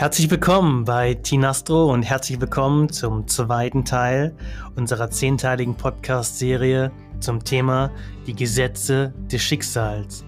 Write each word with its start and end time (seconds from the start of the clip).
Herzlich 0.00 0.30
willkommen 0.30 0.86
bei 0.86 1.12
Tinastro 1.12 1.92
und 1.92 2.02
herzlich 2.02 2.40
willkommen 2.40 2.88
zum 2.88 3.28
zweiten 3.28 3.84
Teil 3.84 4.34
unserer 4.74 5.10
zehnteiligen 5.10 5.74
Podcast-Serie 5.74 6.90
zum 7.18 7.44
Thema 7.44 7.90
die 8.26 8.34
Gesetze 8.34 9.12
des 9.30 9.42
Schicksals. 9.42 10.24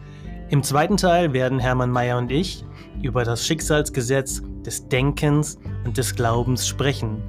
Im 0.51 0.63
zweiten 0.63 0.99
Teil 0.99 1.33
werden 1.33 1.59
Hermann 1.59 1.91
Mayer 1.91 2.19
und 2.19 2.31
ich 2.31 2.67
über 3.01 3.25
das 3.25 3.47
Schicksalsgesetz 3.47 4.43
des 4.63 4.89
Denkens 4.89 5.59
und 5.87 5.97
des 5.97 6.15
Glaubens 6.15 6.69
sprechen. 6.69 7.23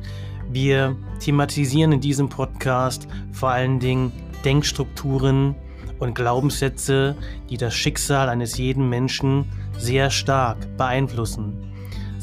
Wir 0.52 0.98
thematisieren 1.22 1.94
in 1.94 2.02
diesem 2.02 2.28
Podcast 2.28 3.08
vor 3.32 3.52
allen 3.52 3.80
Dingen 3.80 4.12
Denkstrukturen 4.44 5.56
und 6.00 6.14
Glaubenssätze, 6.14 7.16
die 7.50 7.56
das 7.56 7.74
Schicksal 7.74 8.28
eines 8.28 8.58
jeden 8.58 8.90
Menschen 8.90 9.46
sehr 9.78 10.10
stark 10.10 10.58
beeinflussen. 10.76 11.73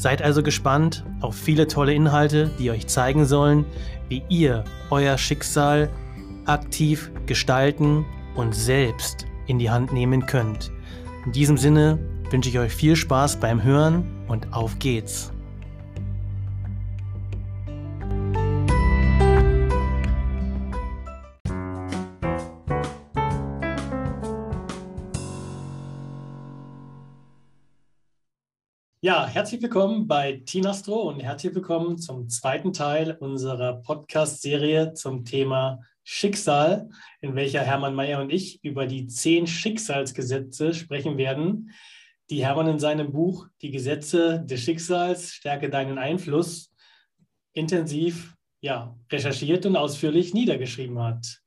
Seid 0.01 0.23
also 0.23 0.41
gespannt 0.41 1.05
auf 1.19 1.35
viele 1.35 1.67
tolle 1.67 1.93
Inhalte, 1.93 2.49
die 2.57 2.71
euch 2.71 2.87
zeigen 2.87 3.27
sollen, 3.27 3.65
wie 4.09 4.23
ihr 4.29 4.63
euer 4.89 5.15
Schicksal 5.19 5.91
aktiv 6.47 7.11
gestalten 7.27 8.03
und 8.33 8.55
selbst 8.55 9.27
in 9.45 9.59
die 9.59 9.69
Hand 9.69 9.93
nehmen 9.93 10.25
könnt. 10.25 10.71
In 11.27 11.33
diesem 11.33 11.55
Sinne 11.55 11.99
wünsche 12.31 12.49
ich 12.49 12.57
euch 12.57 12.73
viel 12.73 12.95
Spaß 12.95 13.39
beim 13.39 13.61
Hören 13.61 14.03
und 14.27 14.51
auf 14.53 14.79
geht's. 14.79 15.31
Ja, 29.03 29.25
herzlich 29.25 29.63
willkommen 29.63 30.07
bei 30.07 30.43
Tinastro 30.45 31.09
und 31.09 31.21
herzlich 31.21 31.55
willkommen 31.55 31.97
zum 31.97 32.29
zweiten 32.29 32.71
Teil 32.71 33.17
unserer 33.19 33.81
Podcast-Serie 33.81 34.93
zum 34.93 35.25
Thema 35.25 35.81
Schicksal, 36.03 36.87
in 37.19 37.33
welcher 37.33 37.61
Hermann 37.63 37.95
Mayer 37.95 38.21
und 38.21 38.31
ich 38.31 38.63
über 38.63 38.85
die 38.85 39.07
zehn 39.07 39.47
Schicksalsgesetze 39.47 40.75
sprechen 40.75 41.17
werden, 41.17 41.71
die 42.29 42.45
Hermann 42.45 42.67
in 42.67 42.77
seinem 42.77 43.11
Buch 43.11 43.47
Die 43.63 43.71
Gesetze 43.71 44.45
des 44.45 44.61
Schicksals, 44.61 45.31
stärke 45.31 45.71
deinen 45.71 45.97
Einfluss 45.97 46.71
intensiv 47.53 48.35
ja, 48.59 48.95
recherchiert 49.11 49.65
und 49.65 49.77
ausführlich 49.77 50.35
niedergeschrieben 50.35 50.99
hat. 50.99 51.41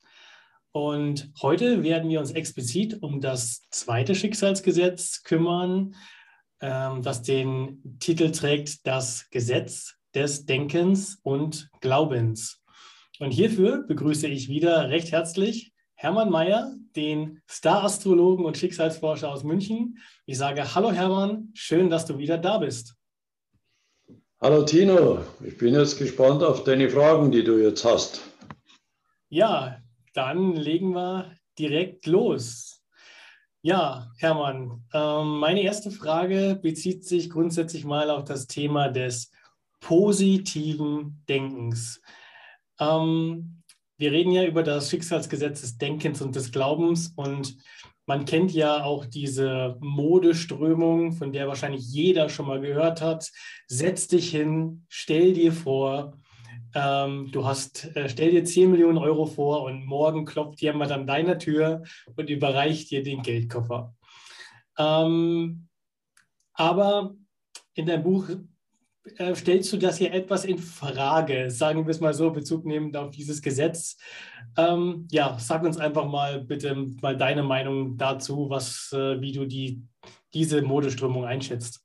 Und 0.73 1.31
heute 1.41 1.83
werden 1.83 2.09
wir 2.09 2.19
uns 2.19 2.31
explizit 2.31 3.01
um 3.01 3.21
das 3.21 3.61
zweite 3.69 4.13
Schicksalsgesetz 4.13 5.23
kümmern, 5.23 5.95
ähm, 6.61 7.01
das 7.01 7.21
den 7.21 7.97
Titel 7.99 8.31
trägt 8.31 8.85
Das 8.87 9.29
Gesetz 9.29 9.95
des 10.13 10.45
Denkens 10.45 11.19
und 11.23 11.69
Glaubens. 11.81 12.61
Und 13.19 13.31
hierfür 13.31 13.83
begrüße 13.87 14.27
ich 14.27 14.49
wieder 14.49 14.89
recht 14.89 15.11
herzlich 15.11 15.73
Hermann 15.95 16.29
Mayer, 16.29 16.73
den 16.95 17.41
Star-Astrologen 17.49 18.45
und 18.45 18.57
Schicksalsforscher 18.57 19.31
aus 19.31 19.43
München. 19.43 19.97
Ich 20.25 20.37
sage 20.37 20.75
Hallo 20.75 20.91
Hermann, 20.91 21.51
schön, 21.53 21.89
dass 21.89 22.05
du 22.05 22.17
wieder 22.17 22.37
da 22.37 22.57
bist. 22.57 22.95
Hallo 24.41 24.63
Tino, 24.63 25.19
ich 25.43 25.57
bin 25.57 25.73
jetzt 25.73 25.97
gespannt 25.97 26.43
auf 26.43 26.65
deine 26.65 26.89
Fragen, 26.89 27.31
die 27.31 27.43
du 27.43 27.57
jetzt 27.57 27.85
hast. 27.85 28.21
Ja, 29.29 29.81
dann 30.13 30.55
legen 30.55 30.93
wir 30.93 31.31
direkt 31.57 32.05
los. 32.05 32.74
Ja, 33.67 34.11
Hermann, 34.19 34.83
ähm, 34.93 35.39
meine 35.39 35.63
erste 35.63 35.89
Frage 35.89 36.59
bezieht 36.61 37.03
sich 37.03 37.31
grundsätzlich 37.31 37.83
mal 37.83 38.11
auf 38.11 38.23
das 38.23 38.45
Thema 38.45 38.89
des 38.89 39.31
positiven 39.79 41.23
Denkens. 41.27 41.99
Ähm, 42.79 43.63
wir 43.97 44.11
reden 44.11 44.33
ja 44.33 44.45
über 44.45 44.61
das 44.61 44.91
Schicksalsgesetz 44.91 45.61
des 45.61 45.79
Denkens 45.79 46.21
und 46.21 46.35
des 46.35 46.51
Glaubens 46.51 47.11
und 47.15 47.57
man 48.05 48.25
kennt 48.25 48.51
ja 48.51 48.83
auch 48.83 49.03
diese 49.03 49.79
Modeströmung, 49.79 51.13
von 51.13 51.33
der 51.33 51.47
wahrscheinlich 51.47 51.87
jeder 51.87 52.29
schon 52.29 52.45
mal 52.45 52.61
gehört 52.61 53.01
hat. 53.01 53.31
Setz 53.65 54.07
dich 54.07 54.29
hin, 54.29 54.85
stell 54.89 55.33
dir 55.33 55.51
vor, 55.51 56.19
ähm, 56.75 57.29
du 57.31 57.45
hast, 57.45 57.95
äh, 57.95 58.09
stell 58.09 58.31
dir 58.31 58.43
10 58.43 58.69
Millionen 58.69 58.97
Euro 58.97 59.25
vor 59.25 59.63
und 59.63 59.85
morgen 59.85 60.25
klopft 60.25 60.61
jemand 60.61 60.91
an 60.91 61.07
deiner 61.07 61.39
Tür 61.39 61.83
und 62.15 62.29
überreicht 62.29 62.91
dir 62.91 63.01
den 63.01 63.21
Geldkoffer. 63.21 63.95
Ähm, 64.77 65.67
aber 66.53 67.15
in 67.75 67.85
deinem 67.85 68.03
Buch 68.03 68.29
äh, 69.17 69.35
stellst 69.35 69.71
du 69.71 69.77
das 69.77 69.97
hier 69.97 70.13
etwas 70.13 70.43
in 70.43 70.57
Frage, 70.57 71.49
sagen 71.49 71.85
wir 71.85 71.91
es 71.91 72.01
mal 72.01 72.13
so, 72.13 72.29
Bezug 72.31 72.65
nehmend 72.65 72.97
auf 72.97 73.11
dieses 73.11 73.41
Gesetz. 73.41 73.97
Ähm, 74.57 75.07
ja, 75.11 75.37
sag 75.39 75.63
uns 75.63 75.77
einfach 75.77 76.05
mal 76.05 76.41
bitte 76.41 76.75
mal 77.01 77.15
deine 77.15 77.43
Meinung 77.43 77.97
dazu, 77.97 78.49
was, 78.49 78.91
äh, 78.93 79.21
wie 79.21 79.31
du 79.31 79.45
die, 79.45 79.81
diese 80.33 80.61
Modeströmung 80.61 81.23
einschätzt. 81.23 81.84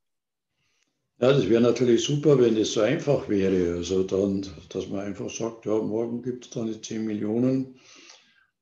Ja, 1.22 1.34
das 1.34 1.50
wäre 1.50 1.60
natürlich 1.60 2.02
super, 2.02 2.40
wenn 2.40 2.56
es 2.56 2.72
so 2.72 2.80
einfach 2.80 3.28
wäre. 3.28 3.74
Also 3.76 4.04
dann, 4.04 4.46
dass 4.70 4.88
man 4.88 5.00
einfach 5.00 5.28
sagt, 5.28 5.66
ja, 5.66 5.76
morgen 5.76 6.22
gibt 6.22 6.46
es 6.46 6.50
dann 6.50 6.66
die 6.66 6.80
10 6.80 7.04
Millionen. 7.04 7.78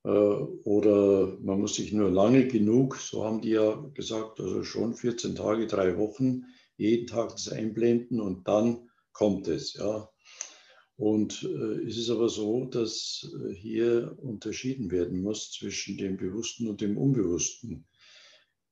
Äh, 0.02 0.08
oder 0.10 1.38
man 1.40 1.60
muss 1.60 1.76
sich 1.76 1.92
nur 1.92 2.10
lange 2.10 2.48
genug, 2.48 2.96
so 2.96 3.24
haben 3.24 3.42
die 3.42 3.50
ja 3.50 3.76
gesagt, 3.94 4.40
also 4.40 4.64
schon 4.64 4.94
14 4.94 5.36
Tage, 5.36 5.68
drei 5.68 5.96
Wochen, 5.98 6.46
jeden 6.76 7.06
Tag 7.06 7.30
das 7.30 7.48
einblenden 7.48 8.20
und 8.20 8.48
dann 8.48 8.88
kommt 9.12 9.46
es. 9.46 9.74
Ja. 9.74 10.10
Und 10.96 11.44
äh, 11.44 11.86
es 11.86 11.96
ist 11.96 12.10
aber 12.10 12.28
so, 12.28 12.64
dass 12.64 13.24
äh, 13.46 13.54
hier 13.54 14.16
unterschieden 14.20 14.90
werden 14.90 15.22
muss 15.22 15.52
zwischen 15.52 15.96
dem 15.96 16.16
Bewussten 16.16 16.66
und 16.66 16.80
dem 16.80 16.98
Unbewussten. 16.98 17.86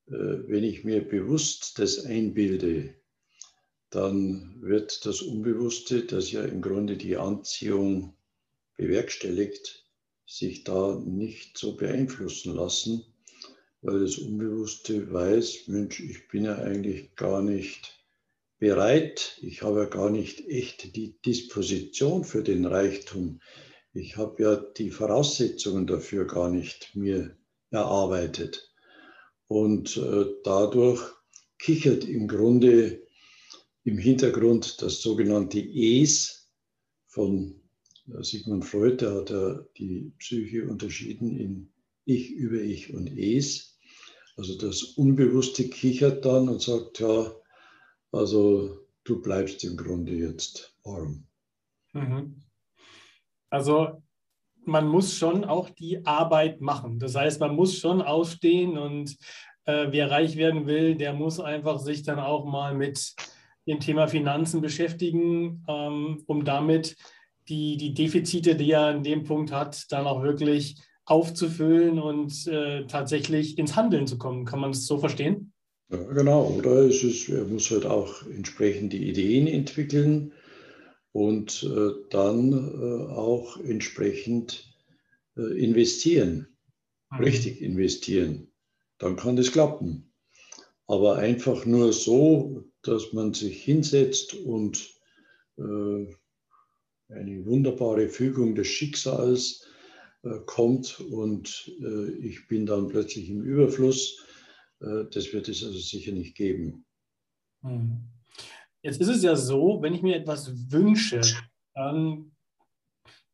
wenn 0.09 0.63
ich 0.63 0.85
mir 0.85 1.01
bewusst 1.07 1.81
das 1.81 2.05
einbilde, 2.05 2.95
dann 3.97 4.61
wird 4.61 5.07
das 5.07 5.23
Unbewusste, 5.23 6.03
das 6.03 6.31
ja 6.31 6.45
im 6.45 6.61
Grunde 6.61 6.99
die 6.99 7.17
Anziehung 7.17 8.15
bewerkstelligt, 8.77 9.87
sich 10.27 10.65
da 10.65 11.01
nicht 11.03 11.57
so 11.57 11.77
beeinflussen 11.77 12.55
lassen, 12.55 13.07
weil 13.81 14.01
das 14.01 14.19
Unbewusste 14.19 15.11
weiß, 15.11 15.69
Mensch, 15.69 16.01
ich 16.01 16.29
bin 16.29 16.45
ja 16.45 16.57
eigentlich 16.57 17.17
gar 17.17 17.41
nicht 17.41 18.05
bereit, 18.59 19.39
ich 19.41 19.63
habe 19.63 19.81
ja 19.81 19.85
gar 19.87 20.11
nicht 20.11 20.47
echt 20.47 20.95
die 20.95 21.17
Disposition 21.25 22.25
für 22.25 22.43
den 22.43 22.67
Reichtum, 22.67 23.41
ich 23.95 24.19
habe 24.19 24.43
ja 24.43 24.57
die 24.57 24.91
Voraussetzungen 24.91 25.87
dafür 25.87 26.27
gar 26.27 26.51
nicht 26.51 26.95
mir 26.95 27.35
erarbeitet. 27.71 28.71
Und 29.47 29.97
äh, 29.97 30.27
dadurch 30.45 31.01
kichert 31.59 32.05
im 32.05 32.29
Grunde 32.29 33.06
im 33.87 33.99
Hintergrund 33.99 34.83
das 34.83 35.01
sogenannte 35.01 35.61
Es 35.61 36.51
von 37.07 37.55
Sigmund 38.21 38.65
Freud, 38.65 38.97
der 38.97 39.15
hat 39.15 39.31
ja 39.31 39.61
die 39.79 40.13
Psyche 40.19 40.67
unterschieden 40.69 41.37
in 41.39 41.73
Ich, 42.05 42.33
über 42.33 42.57
Ich 42.57 42.93
und 42.93 43.07
Es. 43.17 43.79
Also 44.37 44.59
das 44.59 44.83
Unbewusste 44.83 45.69
kichert 45.69 46.25
dann 46.25 46.49
und 46.49 46.61
sagt, 46.61 46.99
ja, 46.99 47.33
also 48.11 48.77
du 49.05 49.23
bleibst 49.23 49.63
im 49.63 49.77
Grunde 49.77 50.13
jetzt 50.15 50.77
arm. 50.85 51.25
Mhm. 51.93 52.43
Also 53.51 54.03
man 54.65 54.89
muss 54.89 55.15
schon 55.15 55.45
auch 55.45 55.71
die 55.71 56.05
Arbeit 56.05 56.61
machen. 56.61 56.99
Das 56.99 57.15
heißt, 57.15 57.39
man 57.39 57.55
muss 57.55 57.79
schon 57.79 58.03
aufstehen 58.03 58.79
und 58.79 59.17
äh, 59.65 59.87
wer 59.91 60.11
reich 60.11 60.37
werden 60.37 60.67
will, 60.67 60.97
der 60.97 61.13
muss 61.13 61.39
einfach 61.39 61.79
sich 61.79 62.03
dann 62.03 62.19
auch 62.19 62.45
mal 62.45 62.75
mit 62.75 63.15
dem 63.67 63.81
Thema 63.81 64.09
Finanzen 64.09 64.61
beschäftigen, 64.61 65.65
ähm, 65.69 66.23
um 66.27 66.45
damit 66.45 66.97
die, 67.49 67.77
die 67.77 67.95
Defizite, 67.95 68.57
die 68.57 68.71
er 68.71 68.87
an 68.87 69.03
dem 69.03 69.25
Punkt 69.25 69.53
hat, 69.53 69.91
dann 69.91 70.07
auch 70.07 70.23
wirklich 70.23 70.77
aufzufüllen 71.05 72.01
und 72.01 72.47
äh, 72.49 72.87
tatsächlich 72.87 73.59
ins 73.59 73.77
Handeln 73.77 74.07
zu 74.07 74.19
kommen. 74.19 74.45
Kann 74.45 74.61
man 74.61 74.71
es 74.71 74.87
so 74.87 74.99
verstehen? 74.99 75.53
Ja, 75.89 76.03
genau. 76.03 76.47
Oder 76.49 76.87
es 76.87 77.03
ist, 77.05 77.29
er 77.29 77.45
muss 77.45 77.71
halt 77.71 77.87
auch 77.87 78.27
entsprechend 78.27 78.93
die 78.93 79.09
Ideen 79.09 79.47
entwickeln 79.47 80.33
und 81.13 81.63
äh, 81.63 81.93
dann 82.11 82.53
äh, 82.53 83.13
auch 83.13 83.57
entsprechend 83.59 84.75
äh, 85.37 85.43
investieren, 85.63 86.49
mhm. 87.11 87.19
richtig 87.19 87.63
investieren. 87.63 88.49
Dann 88.99 89.17
kann 89.17 89.37
das 89.37 89.53
klappen. 89.53 90.06
Aber 90.87 91.17
einfach 91.17 91.65
nur 91.67 91.93
so 91.93 92.65
dass 92.87 93.13
man 93.13 93.35
sich 93.35 93.63
hinsetzt 93.65 94.35
und 94.35 94.95
äh, 95.59 96.07
eine 97.09 97.47
wunderbare 97.47 98.09
Fügung 98.09 98.55
des 98.55 98.69
Schicksals 98.69 99.67
äh, 100.23 100.39
kommt 100.47 101.01
und 101.01 101.71
äh, 101.81 102.11
ich 102.19 102.47
bin 102.49 102.67
dann 102.67 102.89
plötzlich 102.89 103.29
im 103.31 103.43
Überfluss. 103.43 104.23
Das 104.79 105.33
wird 105.33 105.49
es 105.49 105.65
also 105.65 105.79
sicher 105.79 106.13
nicht 106.13 106.37
geben. 106.37 106.85
Hm. 107.63 107.97
Jetzt 108.83 109.01
ist 109.01 109.09
es 109.09 109.23
ja 109.23 109.35
so, 109.35 109.81
wenn 109.81 109.95
ich 109.95 110.03
mir 110.03 110.17
etwas 110.17 110.53
wünsche, 110.71 111.23
dann 111.73 112.33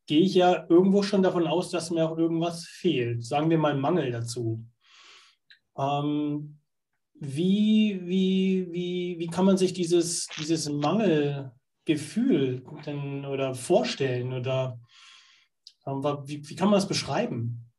gehe 0.06 0.20
ich 0.20 0.34
ja 0.34 0.64
irgendwo 0.68 1.02
schon 1.02 1.24
davon 1.24 1.48
aus, 1.48 1.70
dass 1.70 1.90
mir 1.90 2.08
auch 2.08 2.16
irgendwas 2.16 2.64
fehlt. 2.64 3.24
Sagen 3.24 3.50
wir 3.50 3.58
mal 3.58 3.76
Mangel 3.76 4.12
dazu. 4.12 4.64
Ähm, 5.76 6.60
wie, 7.24 8.00
wie, 8.02 8.66
wie, 8.72 9.16
wie 9.18 9.26
kann 9.28 9.44
man 9.44 9.56
sich 9.56 9.72
dieses, 9.72 10.26
dieses 10.38 10.68
Mangelgefühl 10.68 12.64
denn, 12.84 13.24
oder 13.24 13.54
vorstellen? 13.54 14.32
Oder 14.32 14.80
ähm, 15.86 16.02
wie, 16.24 16.48
wie 16.48 16.56
kann 16.56 16.68
man 16.68 16.78
das 16.78 16.88
beschreiben? 16.88 17.70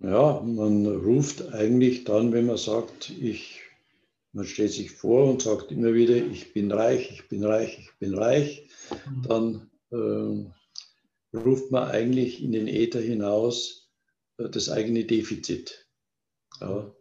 Ja, 0.00 0.40
man 0.40 0.84
ruft 0.86 1.54
eigentlich 1.54 2.02
dann, 2.02 2.32
wenn 2.32 2.46
man 2.46 2.56
sagt, 2.56 3.10
ich, 3.10 3.60
man 4.32 4.44
stellt 4.44 4.72
sich 4.72 4.90
vor 4.90 5.30
und 5.30 5.42
sagt 5.42 5.70
immer 5.70 5.94
wieder, 5.94 6.16
ich 6.16 6.52
bin 6.52 6.72
reich, 6.72 7.12
ich 7.12 7.28
bin 7.28 7.44
reich, 7.44 7.78
ich 7.78 7.92
bin 8.00 8.18
reich, 8.18 8.68
mhm. 9.06 9.22
dann 9.22 9.70
äh, 9.92 11.36
ruft 11.38 11.70
man 11.70 11.88
eigentlich 11.88 12.42
in 12.42 12.50
den 12.50 12.66
Äther 12.66 13.00
hinaus 13.00 13.88
äh, 14.38 14.48
das 14.48 14.68
eigene 14.68 15.04
Defizit. 15.04 15.86
Ja, 16.60 16.92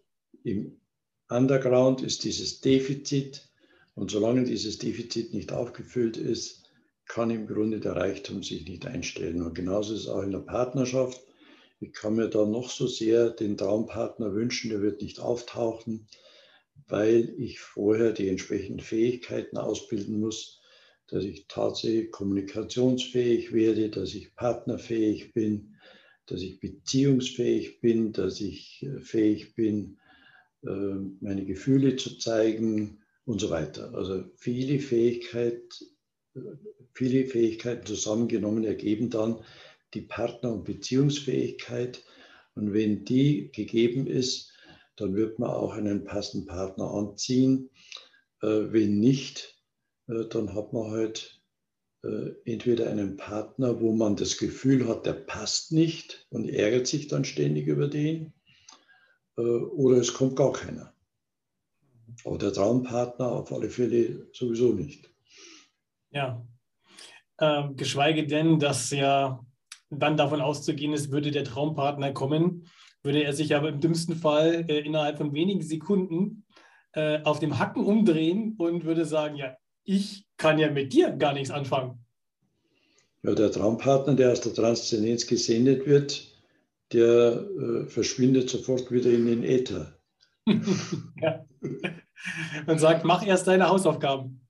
Im 0.43 0.79
Underground 1.29 2.01
ist 2.01 2.23
dieses 2.23 2.61
Defizit 2.61 3.49
und 3.95 4.11
solange 4.11 4.43
dieses 4.43 4.77
Defizit 4.77 5.33
nicht 5.33 5.51
aufgefüllt 5.51 6.17
ist, 6.17 6.63
kann 7.05 7.29
im 7.29 7.47
Grunde 7.47 7.79
der 7.79 7.95
Reichtum 7.95 8.43
sich 8.43 8.65
nicht 8.67 8.85
einstellen. 8.85 9.41
Und 9.41 9.53
genauso 9.53 9.93
ist 9.93 10.01
es 10.01 10.07
auch 10.07 10.23
in 10.23 10.31
der 10.31 10.39
Partnerschaft 10.39 11.21
ich 11.83 11.93
kann 11.93 12.15
mir 12.15 12.29
da 12.29 12.45
noch 12.45 12.69
so 12.69 12.85
sehr 12.85 13.31
den 13.31 13.57
Traumpartner 13.57 14.35
wünschen, 14.35 14.69
der 14.69 14.83
wird 14.83 15.01
nicht 15.01 15.19
auftauchen, 15.19 16.07
weil 16.87 17.33
ich 17.39 17.59
vorher 17.59 18.13
die 18.13 18.29
entsprechenden 18.29 18.81
Fähigkeiten 18.81 19.57
ausbilden 19.57 20.19
muss, 20.19 20.61
dass 21.07 21.23
ich 21.23 21.47
tatsächlich 21.47 22.11
kommunikationsfähig 22.11 23.51
werde, 23.51 23.89
dass 23.89 24.13
ich 24.13 24.35
partnerfähig 24.35 25.33
bin, 25.33 25.75
dass 26.27 26.43
ich 26.43 26.59
beziehungsfähig 26.59 27.81
bin, 27.81 28.13
dass 28.13 28.39
ich 28.39 28.83
äh, 28.83 29.01
fähig 29.01 29.55
bin, 29.55 29.97
meine 30.63 31.45
Gefühle 31.45 31.95
zu 31.95 32.17
zeigen 32.17 33.01
und 33.25 33.39
so 33.39 33.49
weiter. 33.49 33.93
Also 33.93 34.23
viele, 34.35 34.79
Fähigkeit, 34.79 35.61
äh, 36.35 36.39
viele 36.93 37.25
Fähigkeiten 37.25 37.85
zusammengenommen 37.85 38.63
ergeben 38.63 39.09
dann 39.09 39.43
die 39.93 40.01
Partner- 40.01 40.53
und 40.53 40.65
Beziehungsfähigkeit. 40.65 42.03
Und 42.55 42.73
wenn 42.73 43.05
die 43.05 43.51
gegeben 43.51 44.07
ist, 44.07 44.53
dann 44.95 45.15
wird 45.15 45.39
man 45.39 45.51
auch 45.51 45.73
einen 45.73 46.03
passenden 46.03 46.47
Partner 46.47 46.91
anziehen. 46.91 47.69
Äh, 48.41 48.71
wenn 48.71 48.99
nicht, 48.99 49.61
äh, 50.07 50.25
dann 50.29 50.53
hat 50.53 50.73
man 50.73 50.91
halt 50.91 51.41
äh, 52.03 52.31
entweder 52.45 52.89
einen 52.89 53.17
Partner, 53.17 53.79
wo 53.79 53.93
man 53.93 54.15
das 54.15 54.37
Gefühl 54.37 54.87
hat, 54.87 55.05
der 55.05 55.13
passt 55.13 55.71
nicht 55.71 56.27
und 56.29 56.49
ärgert 56.49 56.87
sich 56.87 57.07
dann 57.07 57.25
ständig 57.25 57.67
über 57.67 57.87
den, 57.87 58.33
oder 59.37 59.97
es 59.97 60.13
kommt 60.13 60.35
gar 60.35 60.51
keiner. 60.51 60.93
Aber 62.25 62.37
der 62.37 62.53
Traumpartner 62.53 63.31
auf 63.31 63.51
alle 63.51 63.69
Fälle 63.69 64.27
sowieso 64.33 64.73
nicht. 64.73 65.09
Ja, 66.11 66.45
äh, 67.37 67.69
geschweige 67.75 68.27
denn, 68.27 68.59
dass 68.59 68.91
ja 68.91 69.43
dann 69.89 70.17
davon 70.17 70.41
auszugehen 70.41 70.93
ist, 70.93 71.11
würde 71.11 71.31
der 71.31 71.43
Traumpartner 71.43 72.13
kommen, 72.13 72.67
würde 73.03 73.23
er 73.23 73.33
sich 73.33 73.55
aber 73.55 73.69
im 73.69 73.79
dümmsten 73.79 74.15
Fall 74.15 74.65
äh, 74.67 74.79
innerhalb 74.79 75.17
von 75.17 75.33
wenigen 75.33 75.61
Sekunden 75.61 76.45
äh, 76.93 77.21
auf 77.23 77.39
dem 77.39 77.59
Hacken 77.59 77.83
umdrehen 77.83 78.55
und 78.57 78.85
würde 78.85 79.05
sagen, 79.05 79.35
ja, 79.35 79.55
ich 79.83 80.25
kann 80.37 80.59
ja 80.59 80.69
mit 80.69 80.93
dir 80.93 81.11
gar 81.11 81.33
nichts 81.33 81.51
anfangen. 81.51 82.05
Ja, 83.23 83.33
der 83.33 83.51
Traumpartner, 83.51 84.15
der 84.15 84.31
aus 84.31 84.41
der 84.41 84.53
Transzendenz 84.53 85.27
gesendet 85.27 85.85
wird, 85.85 86.30
der 86.93 87.47
äh, 87.47 87.87
verschwindet 87.87 88.49
sofort 88.49 88.91
wieder 88.91 89.09
in 89.11 89.25
den 89.25 89.43
Äther. 89.43 89.97
ja. 90.45 91.45
Man 92.65 92.79
sagt, 92.79 93.05
mach 93.05 93.25
erst 93.25 93.47
deine 93.47 93.69
Hausaufgaben. 93.69 94.41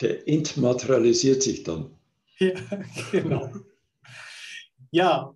Der 0.00 0.26
entmaterialisiert 0.26 1.42
sich 1.42 1.62
dann. 1.62 1.90
Ja, 2.38 2.52
genau. 3.12 3.52
Ja, 4.90 5.34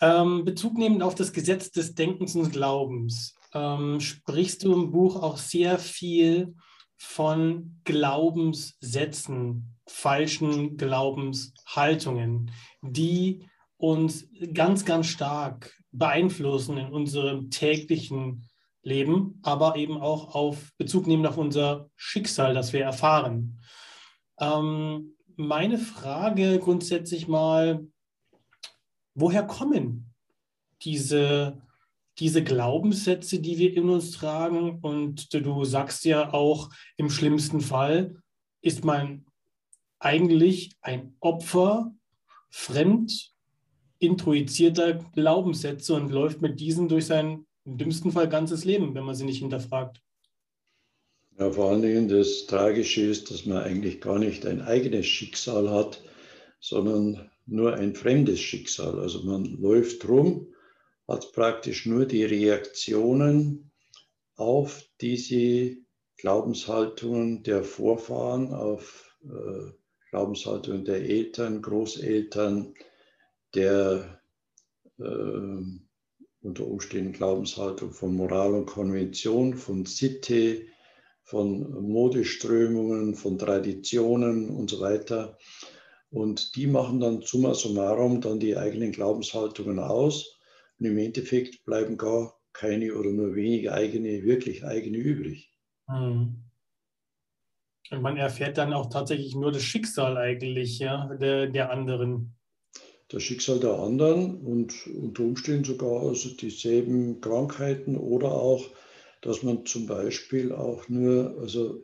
ähm, 0.00 0.44
Bezug 0.44 0.78
nehmend 0.78 1.02
auf 1.02 1.14
das 1.14 1.32
Gesetz 1.32 1.70
des 1.70 1.94
Denkens 1.94 2.36
und 2.36 2.52
Glaubens 2.52 3.34
ähm, 3.52 4.00
sprichst 4.00 4.62
du 4.64 4.72
im 4.72 4.90
Buch 4.92 5.16
auch 5.16 5.36
sehr 5.36 5.78
viel 5.78 6.54
von 6.96 7.80
Glaubenssätzen, 7.84 9.76
falschen 9.86 10.76
Glaubenshaltungen, 10.76 12.50
die 12.82 13.44
uns 13.76 14.28
ganz, 14.52 14.84
ganz 14.84 15.06
stark 15.06 15.77
beeinflussen 15.92 16.78
in 16.78 16.92
unserem 16.92 17.50
täglichen 17.50 18.48
Leben, 18.82 19.40
aber 19.42 19.76
eben 19.76 19.98
auch 19.98 20.34
auf 20.34 20.72
Bezug 20.78 21.06
nehmen 21.06 21.26
auf 21.26 21.36
unser 21.36 21.90
Schicksal, 21.96 22.54
das 22.54 22.72
wir 22.72 22.82
erfahren. 22.82 23.60
Ähm, 24.38 25.14
meine 25.36 25.78
Frage 25.78 26.58
grundsätzlich 26.58 27.28
mal, 27.28 27.86
woher 29.14 29.44
kommen 29.44 30.14
diese, 30.82 31.60
diese 32.18 32.42
Glaubenssätze, 32.42 33.40
die 33.40 33.58
wir 33.58 33.76
in 33.76 33.88
uns 33.88 34.12
tragen? 34.12 34.80
Und 34.80 35.32
du 35.34 35.64
sagst 35.64 36.04
ja 36.04 36.32
auch, 36.32 36.70
im 36.96 37.10
schlimmsten 37.10 37.60
Fall 37.60 38.16
ist 38.60 38.84
man 38.84 39.26
eigentlich 39.98 40.76
ein 40.80 41.16
Opfer 41.20 41.92
fremd 42.50 43.32
introizierter 43.98 44.94
Glaubenssätze 45.14 45.94
und 45.94 46.10
läuft 46.10 46.40
mit 46.40 46.60
diesen 46.60 46.88
durch 46.88 47.06
sein 47.06 47.46
im 47.64 47.76
dümmsten 47.78 48.12
Fall 48.12 48.28
ganzes 48.28 48.64
Leben, 48.64 48.94
wenn 48.94 49.04
man 49.04 49.14
sie 49.14 49.24
nicht 49.24 49.40
hinterfragt. 49.40 50.00
Ja, 51.38 51.50
vor 51.52 51.70
allen 51.70 51.82
Dingen 51.82 52.08
das 52.08 52.46
Tragische 52.46 53.02
ist, 53.02 53.30
dass 53.30 53.46
man 53.46 53.58
eigentlich 53.58 54.00
gar 54.00 54.18
nicht 54.18 54.46
ein 54.46 54.60
eigenes 54.60 55.06
Schicksal 55.06 55.70
hat, 55.70 56.02
sondern 56.60 57.30
nur 57.46 57.74
ein 57.74 57.94
fremdes 57.94 58.40
Schicksal. 58.40 58.98
Also 58.98 59.22
man 59.22 59.44
läuft 59.44 60.08
rum, 60.08 60.52
hat 61.06 61.32
praktisch 61.32 61.86
nur 61.86 62.06
die 62.06 62.24
Reaktionen 62.24 63.70
auf 64.36 64.84
diese 65.00 65.76
Glaubenshaltungen 66.16 67.42
der 67.44 67.62
Vorfahren, 67.62 68.52
auf 68.52 69.16
äh, 69.22 69.72
Glaubenshaltungen 70.10 70.84
der 70.84 71.02
Eltern, 71.02 71.62
Großeltern, 71.62 72.74
der 73.54 74.20
äh, 74.98 75.62
unter 76.40 76.66
Umständen 76.66 77.12
Glaubenshaltung 77.12 77.92
von 77.92 78.14
Moral 78.14 78.54
und 78.54 78.66
Konvention, 78.66 79.54
von 79.54 79.86
Sitte, 79.86 80.62
von 81.22 81.70
Modeströmungen, 81.82 83.14
von 83.14 83.38
Traditionen 83.38 84.48
und 84.48 84.70
so 84.70 84.80
weiter. 84.80 85.36
Und 86.10 86.56
die 86.56 86.66
machen 86.66 87.00
dann 87.00 87.20
summa 87.22 87.54
summarum 87.54 88.20
dann 88.20 88.40
die 88.40 88.56
eigenen 88.56 88.92
Glaubenshaltungen 88.92 89.78
aus. 89.78 90.38
Und 90.78 90.86
im 90.86 90.96
Endeffekt 90.96 91.64
bleiben 91.64 91.98
gar 91.98 92.40
keine 92.52 92.94
oder 92.94 93.10
nur 93.10 93.34
wenige 93.34 93.72
eigene, 93.72 94.22
wirklich 94.22 94.64
eigene 94.64 94.96
übrig. 94.96 95.52
Mhm. 95.86 96.44
Und 97.90 98.02
man 98.02 98.16
erfährt 98.16 98.58
dann 98.58 98.72
auch 98.72 98.90
tatsächlich 98.90 99.34
nur 99.34 99.52
das 99.52 99.62
Schicksal 99.62 100.16
eigentlich 100.16 100.78
ja, 100.78 101.14
der, 101.14 101.46
der 101.46 101.70
anderen. 101.70 102.37
Das 103.08 103.22
Schicksal 103.22 103.58
der 103.58 103.78
anderen 103.78 104.42
und 104.42 104.86
unter 104.86 105.22
Umständen 105.22 105.64
sogar 105.64 106.02
also 106.02 106.28
dieselben 106.30 107.20
Krankheiten 107.20 107.96
oder 107.96 108.32
auch, 108.32 108.66
dass 109.22 109.42
man 109.42 109.64
zum 109.64 109.86
Beispiel 109.86 110.52
auch 110.52 110.88
nur, 110.88 111.38
also 111.38 111.82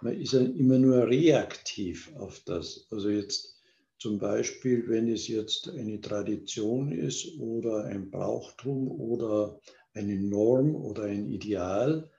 man 0.00 0.20
ist 0.20 0.32
ja 0.32 0.40
immer 0.40 0.78
nur 0.78 1.06
reaktiv 1.06 2.12
auf 2.16 2.40
das. 2.44 2.86
Also 2.90 3.08
jetzt 3.08 3.58
zum 3.98 4.18
Beispiel, 4.18 4.88
wenn 4.88 5.08
es 5.08 5.28
jetzt 5.28 5.68
eine 5.68 6.00
Tradition 6.00 6.92
ist 6.92 7.38
oder 7.38 7.84
ein 7.84 8.10
Brauchtum 8.10 8.88
oder 8.88 9.60
eine 9.94 10.16
Norm 10.16 10.74
oder 10.74 11.04
ein 11.04 11.26
Ideal, 11.26 12.10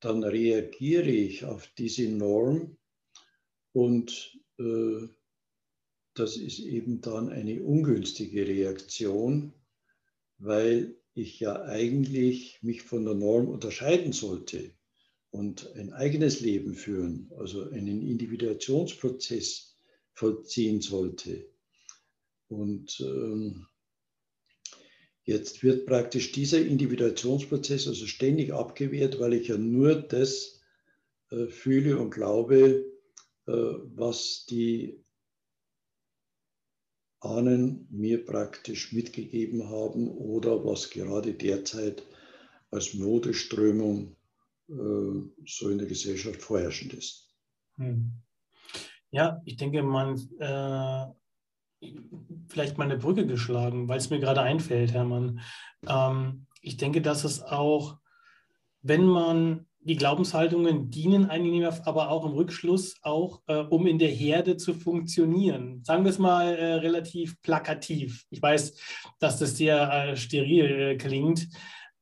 dann 0.00 0.24
reagiere 0.24 1.10
ich 1.10 1.44
auf 1.44 1.68
diese 1.78 2.08
Norm 2.08 2.76
und 3.72 4.38
äh, 4.58 5.08
das 6.20 6.36
ist 6.36 6.58
eben 6.58 7.00
dann 7.00 7.30
eine 7.30 7.62
ungünstige 7.62 8.46
Reaktion, 8.46 9.54
weil 10.36 10.94
ich 11.14 11.40
ja 11.40 11.62
eigentlich 11.62 12.62
mich 12.62 12.82
von 12.82 13.06
der 13.06 13.14
Norm 13.14 13.48
unterscheiden 13.48 14.12
sollte 14.12 14.70
und 15.30 15.74
ein 15.76 15.94
eigenes 15.94 16.40
Leben 16.40 16.74
führen, 16.74 17.30
also 17.38 17.62
einen 17.70 18.06
Individuationsprozess 18.06 19.78
vollziehen 20.12 20.82
sollte. 20.82 21.48
Und 22.48 23.00
ähm, 23.00 23.66
jetzt 25.24 25.62
wird 25.62 25.86
praktisch 25.86 26.32
dieser 26.32 26.60
Individuationsprozess 26.60 27.88
also 27.88 28.06
ständig 28.06 28.52
abgewehrt, 28.52 29.18
weil 29.20 29.32
ich 29.32 29.48
ja 29.48 29.56
nur 29.56 29.94
das 29.94 30.60
äh, 31.30 31.46
fühle 31.46 31.98
und 31.98 32.10
glaube, 32.10 32.84
äh, 33.46 33.52
was 33.52 34.44
die 34.44 34.99
Ahnen 37.20 37.86
mir 37.90 38.24
praktisch 38.24 38.92
mitgegeben 38.92 39.68
haben 39.68 40.08
oder 40.08 40.64
was 40.64 40.90
gerade 40.90 41.34
derzeit 41.34 42.02
als 42.70 42.94
Modeströmung 42.94 44.16
äh, 44.68 44.74
so 45.46 45.68
in 45.68 45.78
der 45.78 45.86
Gesellschaft 45.86 46.40
vorherrschend 46.40 46.94
ist. 46.94 47.28
Hm. 47.76 48.12
Ja, 49.10 49.42
ich 49.44 49.56
denke, 49.56 49.82
man 49.82 50.16
äh, 50.38 51.06
vielleicht 52.48 52.78
mal 52.78 52.84
eine 52.84 52.98
Brücke 52.98 53.26
geschlagen, 53.26 53.88
weil 53.88 53.98
es 53.98 54.10
mir 54.10 54.20
gerade 54.20 54.42
einfällt, 54.42 54.92
Hermann. 54.92 55.40
Ähm, 55.86 56.46
ich 56.62 56.76
denke, 56.76 57.00
dass 57.00 57.24
es 57.24 57.42
auch, 57.42 57.98
wenn 58.82 59.04
man 59.04 59.66
die 59.82 59.96
Glaubenshaltungen 59.96 60.90
dienen 60.90 61.30
einigen 61.30 61.64
aber 61.64 62.10
auch 62.10 62.26
im 62.26 62.32
Rückschluss 62.32 62.96
auch, 63.02 63.40
äh, 63.46 63.56
um 63.56 63.86
in 63.86 63.98
der 63.98 64.10
Herde 64.10 64.56
zu 64.56 64.74
funktionieren. 64.74 65.82
Sagen 65.84 66.04
wir 66.04 66.10
es 66.10 66.18
mal 66.18 66.54
äh, 66.54 66.74
relativ 66.74 67.40
plakativ. 67.40 68.24
Ich 68.30 68.42
weiß, 68.42 68.76
dass 69.18 69.38
das 69.38 69.56
sehr 69.56 69.90
äh, 69.90 70.16
steril 70.16 70.64
äh, 70.64 70.96
klingt. 70.96 71.48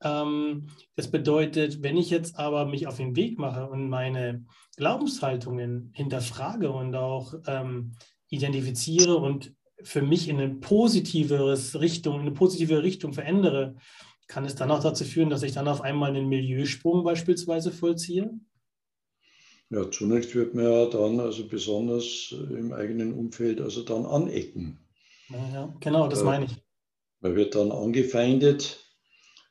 Ähm, 0.03 0.69
das 0.97 1.11
bedeutet, 1.11 1.83
wenn 1.83 1.97
ich 1.97 2.11
jetzt 2.11 2.37
aber 2.37 2.67
mich 2.67 2.87
auf 2.89 2.97
den 2.97 3.15
Weg 3.15 3.39
mache 3.39 3.69
und 3.69 3.89
meine 3.89 4.45
Glaubenshaltungen 4.77 5.93
hinterfrage 5.95 6.71
und 6.71 6.97
auch 6.97 7.35
ähm, 7.47 7.93
identifiziere 8.29 9.17
und 9.17 9.55
für 9.83 10.03
mich 10.03 10.29
in 10.29 10.41
eine 10.41 10.55
positiveres 10.55 11.81
Richtung, 11.81 12.17
in 12.17 12.21
eine 12.23 12.33
positive 12.33 12.83
Richtung 12.83 13.13
verändere, 13.13 13.77
kann 14.29 14.45
es 14.45 14.55
dann 14.55 14.71
auch 14.71 14.83
dazu 14.83 15.05
führen, 15.05 15.31
dass 15.31 15.43
ich 15.43 15.53
dann 15.53 15.67
auf 15.67 15.81
einmal 15.81 16.11
einen 16.11 16.29
Milieusprung 16.29 17.03
beispielsweise 17.03 17.73
vollziehe? 17.73 18.39
Ja, 19.71 19.91
zunächst 19.91 20.35
wird 20.35 20.55
man 20.55 20.65
ja 20.65 20.87
dann, 20.87 21.21
also 21.21 21.47
besonders 21.47 22.33
im 22.33 22.73
eigenen 22.73 23.13
Umfeld, 23.13 23.61
also 23.61 23.83
dann 23.83 24.07
anecken. 24.07 24.79
Ja, 25.31 25.49
ja 25.53 25.77
genau, 25.81 26.09
das 26.09 26.23
äh, 26.23 26.25
meine 26.25 26.45
ich. 26.47 26.53
Man 27.21 27.35
wird 27.35 27.55
dann 27.55 27.73
angefeindet 27.73 28.79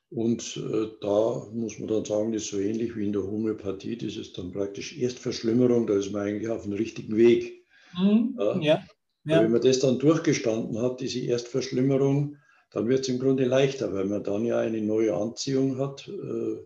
und 0.09 0.57
äh, 0.57 0.87
da 1.01 1.47
muss 1.53 1.77
man 1.79 1.87
dann 1.87 2.05
sagen, 2.05 2.31
das 2.31 2.43
ist 2.43 2.51
so 2.51 2.59
ähnlich 2.59 2.95
wie 2.95 3.05
in 3.05 3.13
der 3.13 3.23
Homöopathie, 3.23 3.97
das 3.97 4.15
ist 4.15 4.37
dann 4.37 4.51
praktisch 4.51 4.97
Erstverschlimmerung, 4.97 5.85
da 5.85 5.95
ist 5.95 6.11
man 6.11 6.23
eigentlich 6.23 6.49
auf 6.49 6.63
dem 6.63 6.73
richtigen 6.73 7.15
Weg. 7.15 7.65
Mhm, 7.97 8.35
ja. 8.37 8.59
Ja, 8.61 8.83
ja. 9.25 9.43
Wenn 9.43 9.51
man 9.51 9.61
das 9.61 9.79
dann 9.79 9.99
durchgestanden 9.99 10.81
hat, 10.81 11.01
diese 11.01 11.19
Erstverschlimmerung, 11.19 12.37
dann 12.69 12.87
wird 12.87 13.01
es 13.01 13.09
im 13.09 13.19
Grunde 13.19 13.45
leichter, 13.45 13.93
weil 13.93 14.05
man 14.05 14.23
dann 14.23 14.45
ja 14.45 14.59
eine 14.59 14.81
neue 14.81 15.15
Anziehung 15.15 15.77
hat 15.77 16.07
äh, 16.07 16.57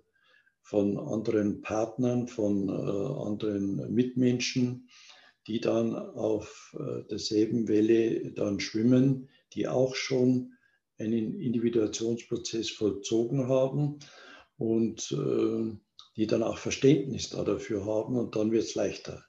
von 0.61 0.97
anderen 0.97 1.61
Partnern, 1.61 2.27
von 2.27 2.69
äh, 2.69 2.71
anderen 2.71 3.93
Mitmenschen, 3.93 4.89
die 5.47 5.59
dann 5.59 5.95
auf 5.95 6.75
äh, 6.79 7.03
derselben 7.07 7.67
Welle 7.67 8.31
dann 8.31 8.59
schwimmen, 8.59 9.29
die 9.53 9.67
auch 9.67 9.95
schon 9.95 10.53
einen 10.97 11.39
Individuationsprozess 11.39 12.69
vollzogen 12.69 13.47
haben 13.47 13.97
und 14.57 15.09
die 16.15 16.27
dann 16.27 16.43
auch 16.43 16.59
Verständnis 16.59 17.31
dafür 17.31 17.87
haben 17.87 18.15
und 18.17 18.35
dann 18.35 18.51
wird 18.51 18.65
es 18.65 18.75
leichter. 18.75 19.25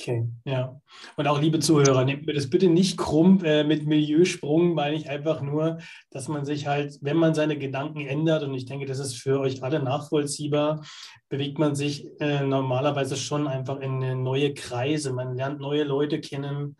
Okay, 0.00 0.26
ja. 0.44 0.80
Und 1.16 1.26
auch 1.28 1.40
liebe 1.40 1.60
Zuhörer, 1.60 2.04
nehmt 2.04 2.26
mir 2.26 2.32
das 2.32 2.50
bitte 2.50 2.68
nicht 2.68 2.96
krumm 2.96 3.44
äh, 3.44 3.62
mit 3.62 3.86
Milieusprung, 3.86 4.74
meine 4.74 4.96
ich 4.96 5.08
einfach 5.08 5.42
nur, 5.42 5.78
dass 6.10 6.28
man 6.28 6.44
sich 6.44 6.66
halt, 6.66 6.98
wenn 7.02 7.16
man 7.16 7.34
seine 7.34 7.58
Gedanken 7.58 8.00
ändert, 8.00 8.42
und 8.42 8.54
ich 8.54 8.64
denke, 8.64 8.86
das 8.86 8.98
ist 8.98 9.16
für 9.16 9.38
euch 9.38 9.62
alle 9.62 9.82
nachvollziehbar, 9.82 10.84
bewegt 11.28 11.58
man 11.58 11.74
sich 11.74 12.08
äh, 12.20 12.42
normalerweise 12.44 13.16
schon 13.16 13.46
einfach 13.46 13.80
in 13.80 14.22
neue 14.22 14.54
Kreise. 14.54 15.12
Man 15.12 15.36
lernt 15.36 15.60
neue 15.60 15.84
Leute 15.84 16.20
kennen. 16.20 16.76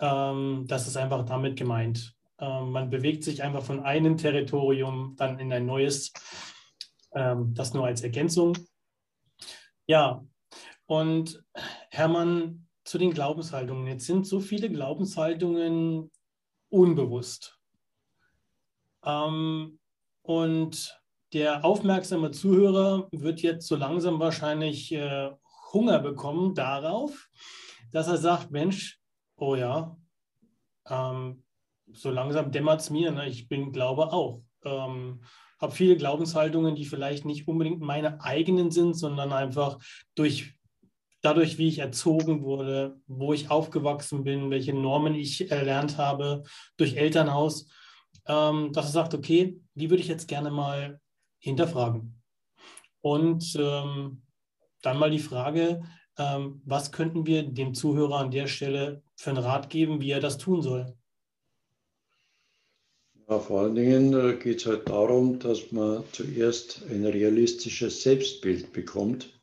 Ähm, 0.00 0.64
das 0.66 0.88
ist 0.88 0.96
einfach 0.96 1.24
damit 1.24 1.56
gemeint. 1.56 2.14
Ähm, 2.38 2.72
man 2.72 2.90
bewegt 2.90 3.22
sich 3.22 3.42
einfach 3.42 3.62
von 3.62 3.80
einem 3.80 4.16
Territorium 4.16 5.14
dann 5.16 5.38
in 5.38 5.52
ein 5.52 5.66
neues. 5.66 6.12
Ähm, 7.14 7.54
das 7.54 7.74
nur 7.74 7.86
als 7.86 8.02
Ergänzung. 8.02 8.56
Ja, 9.86 10.24
und 10.86 11.42
Hermann, 11.96 12.66
zu 12.84 12.98
den 12.98 13.12
Glaubenshaltungen. 13.12 13.86
Jetzt 13.86 14.06
sind 14.06 14.26
so 14.26 14.38
viele 14.38 14.70
Glaubenshaltungen 14.70 16.10
unbewusst. 16.68 17.58
Ähm, 19.04 19.78
und 20.22 21.00
der 21.32 21.64
aufmerksame 21.64 22.30
Zuhörer 22.30 23.08
wird 23.12 23.40
jetzt 23.42 23.66
so 23.66 23.76
langsam 23.76 24.20
wahrscheinlich 24.20 24.92
äh, 24.92 25.30
Hunger 25.72 25.98
bekommen 25.98 26.54
darauf, 26.54 27.28
dass 27.92 28.08
er 28.08 28.18
sagt, 28.18 28.50
Mensch, 28.50 29.00
oh 29.36 29.54
ja, 29.56 29.96
ähm, 30.88 31.42
so 31.92 32.10
langsam 32.10 32.52
dämmert 32.52 32.80
es 32.80 32.90
mir, 32.90 33.10
ne? 33.10 33.26
ich 33.26 33.48
bin 33.48 33.72
Glaube 33.72 34.12
auch. 34.12 34.42
Ähm, 34.64 35.22
habe 35.58 35.72
viele 35.72 35.96
Glaubenshaltungen, 35.96 36.74
die 36.76 36.84
vielleicht 36.84 37.24
nicht 37.24 37.48
unbedingt 37.48 37.80
meine 37.80 38.20
eigenen 38.20 38.70
sind, 38.70 38.94
sondern 38.94 39.32
einfach 39.32 39.78
durch 40.14 40.56
dadurch, 41.26 41.58
wie 41.58 41.66
ich 41.66 41.80
erzogen 41.80 42.42
wurde, 42.42 43.00
wo 43.08 43.32
ich 43.32 43.50
aufgewachsen 43.50 44.22
bin, 44.22 44.50
welche 44.50 44.72
Normen 44.72 45.14
ich 45.16 45.50
erlernt 45.50 45.98
habe 45.98 46.44
durch 46.76 46.96
Elternhaus, 46.96 47.68
ähm, 48.28 48.72
dass 48.72 48.86
er 48.86 48.92
sagt, 48.92 49.14
okay, 49.14 49.60
die 49.74 49.90
würde 49.90 50.02
ich 50.02 50.08
jetzt 50.08 50.28
gerne 50.28 50.52
mal 50.52 51.00
hinterfragen. 51.40 52.22
Und 53.00 53.56
ähm, 53.58 54.22
dann 54.82 54.98
mal 54.98 55.10
die 55.10 55.18
Frage, 55.18 55.82
ähm, 56.16 56.62
was 56.64 56.92
könnten 56.92 57.26
wir 57.26 57.42
dem 57.42 57.74
Zuhörer 57.74 58.18
an 58.18 58.30
der 58.30 58.46
Stelle 58.46 59.02
für 59.16 59.30
einen 59.30 59.42
Rat 59.42 59.68
geben, 59.68 60.00
wie 60.00 60.12
er 60.12 60.20
das 60.20 60.38
tun 60.38 60.62
soll? 60.62 60.94
Ja, 63.28 63.40
vor 63.40 63.62
allen 63.62 63.74
Dingen 63.74 64.14
äh, 64.14 64.36
geht 64.36 64.60
es 64.60 64.66
halt 64.66 64.88
darum, 64.88 65.40
dass 65.40 65.72
man 65.72 66.04
zuerst 66.12 66.82
ein 66.88 67.04
realistisches 67.04 68.02
Selbstbild 68.04 68.72
bekommt 68.72 69.35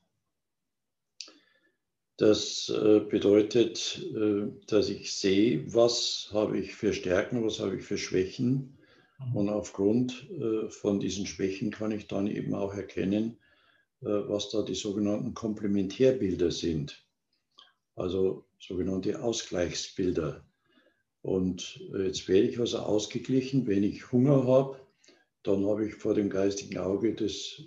das 2.18 2.70
äh, 2.70 3.00
bedeutet, 3.00 4.06
äh, 4.16 4.52
dass 4.68 4.90
ich 4.90 5.14
sehe, 5.14 5.74
was 5.74 6.30
habe 6.32 6.60
ich 6.60 6.76
für 6.76 6.94
Stärken, 6.94 7.44
was 7.44 7.60
habe 7.60 7.78
ich 7.78 7.84
für 7.84 7.98
Schwächen. 7.98 8.78
Mhm. 9.20 9.36
Und 9.36 9.50
aufgrund 9.50 10.30
äh, 10.30 10.70
von 10.70 11.00
diesen 11.00 11.26
Schwächen 11.26 11.72
kann 11.72 11.92
ich 11.92 12.08
dann 12.08 12.28
eben 12.28 12.54
auch 12.54 12.74
erkennen, 12.74 13.38
was 14.06 14.50
da 14.50 14.64
die 14.64 14.76
sogenannten 14.76 15.34
Komplementärbilder 15.34 16.52
sind. 16.52 17.06
Also 17.96 18.44
sogenannte 18.60 19.24
Ausgleichsbilder. 19.24 20.46
Und 21.22 21.80
jetzt 21.98 22.28
werde 22.28 22.50
ich 22.50 22.60
also 22.60 22.80
ausgeglichen, 22.80 23.66
wenn 23.66 23.82
ich 23.82 24.12
Hunger 24.12 24.46
habe, 24.46 24.78
dann 25.44 25.66
habe 25.66 25.88
ich 25.88 25.96
vor 25.96 26.16
dem 26.16 26.30
geistigen 26.30 26.80
Auge 26.80 27.16
das 27.16 27.62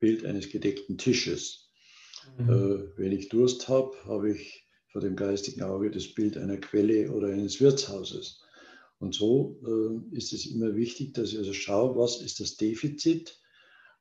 Bild 0.00 0.24
eines 0.24 0.48
gedeckten 0.48 0.96
Tisches. 0.96 1.64
Mhm. 2.38 2.48
Äh, 2.48 2.98
wenn 2.98 3.12
ich 3.12 3.28
Durst 3.28 3.68
habe, 3.68 3.92
habe 4.04 4.32
ich 4.32 4.66
vor 4.88 5.00
dem 5.00 5.16
geistigen 5.16 5.62
Auge 5.62 5.90
das 5.90 6.08
Bild 6.14 6.36
einer 6.36 6.56
Quelle 6.56 7.10
oder 7.10 7.28
eines 7.28 7.60
Wirtshauses. 7.60 8.40
Und 8.98 9.14
so 9.14 9.58
äh, 9.66 10.16
ist 10.16 10.32
es 10.32 10.46
immer 10.46 10.76
wichtig, 10.76 11.14
dass 11.14 11.32
ich 11.32 11.38
also 11.38 11.52
schaue, 11.52 11.96
was 11.96 12.20
ist 12.22 12.40
das 12.40 12.56
Defizit. 12.56 13.40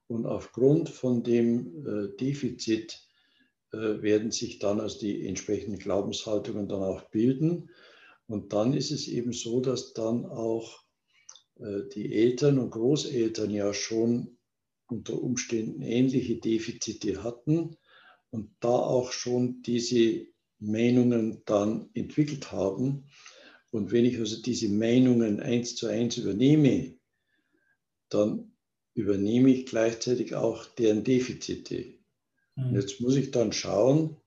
Und 0.08 0.26
aufgrund 0.26 0.90
von 0.90 1.24
dem 1.24 1.86
äh, 1.86 2.16
Defizit 2.18 3.02
äh, 3.72 4.02
werden 4.02 4.32
sich 4.32 4.60
dann 4.60 4.80
also 4.80 5.00
die 5.00 5.26
entsprechenden 5.28 5.80
Glaubenshaltungen 5.80 6.68
dann 6.68 6.84
auch 6.84 7.10
bilden. 7.10 7.72
Und 8.28 8.54
dann 8.54 8.74
ist 8.74 8.92
es 8.92 9.08
eben 9.08 9.34
so, 9.34 9.62
dass 9.62 9.94
dann 9.94 10.26
auch 10.26 10.84
äh, 11.56 11.82
die 11.94 12.14
Eltern 12.14 12.60
und 12.60 12.70
Großeltern 12.70 13.50
ja 13.50 13.74
schon 13.74 14.38
unter 14.88 15.22
Umständen 15.22 15.82
ähnliche 15.82 16.36
Defizite 16.36 17.24
hatten 17.24 17.78
und 18.34 18.50
da 18.62 18.70
auch 18.70 19.12
schon 19.12 19.62
diese 19.62 20.26
Meinungen 20.58 21.44
dann 21.46 21.92
entwickelt 21.94 22.52
haben. 22.52 23.06
Und 23.70 23.92
wenn 23.92 24.06
ich 24.06 24.18
also 24.18 24.42
diese 24.42 24.70
Meinungen 24.70 25.40
eins 25.40 25.76
zu 25.76 25.86
eins 25.86 26.18
übernehme, 26.18 26.96
dann 28.10 28.52
übernehme 28.96 29.52
ich 29.52 29.68
gleichzeitig 29.68 30.34
auch 30.34 30.66
deren 30.66 31.04
Defizite. 31.04 31.94
Mhm. 32.56 32.74
Jetzt 32.74 33.02
muss 33.02 33.16
ich 33.16 33.30
dann 33.30 33.54
schauen, 33.54 34.18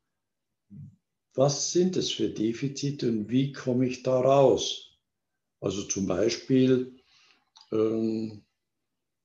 was 1.35 1.73
sind 1.73 1.97
es 1.97 2.13
für 2.13 2.29
Defizite 2.29 3.09
und 3.09 3.29
wie 3.29 3.53
komme 3.53 3.89
ich 3.89 4.05
da 4.05 4.21
raus? 4.21 4.97
Also 5.61 5.83
zum 5.83 6.07
Beispiel, 6.07 6.95
ähm, 7.73 8.45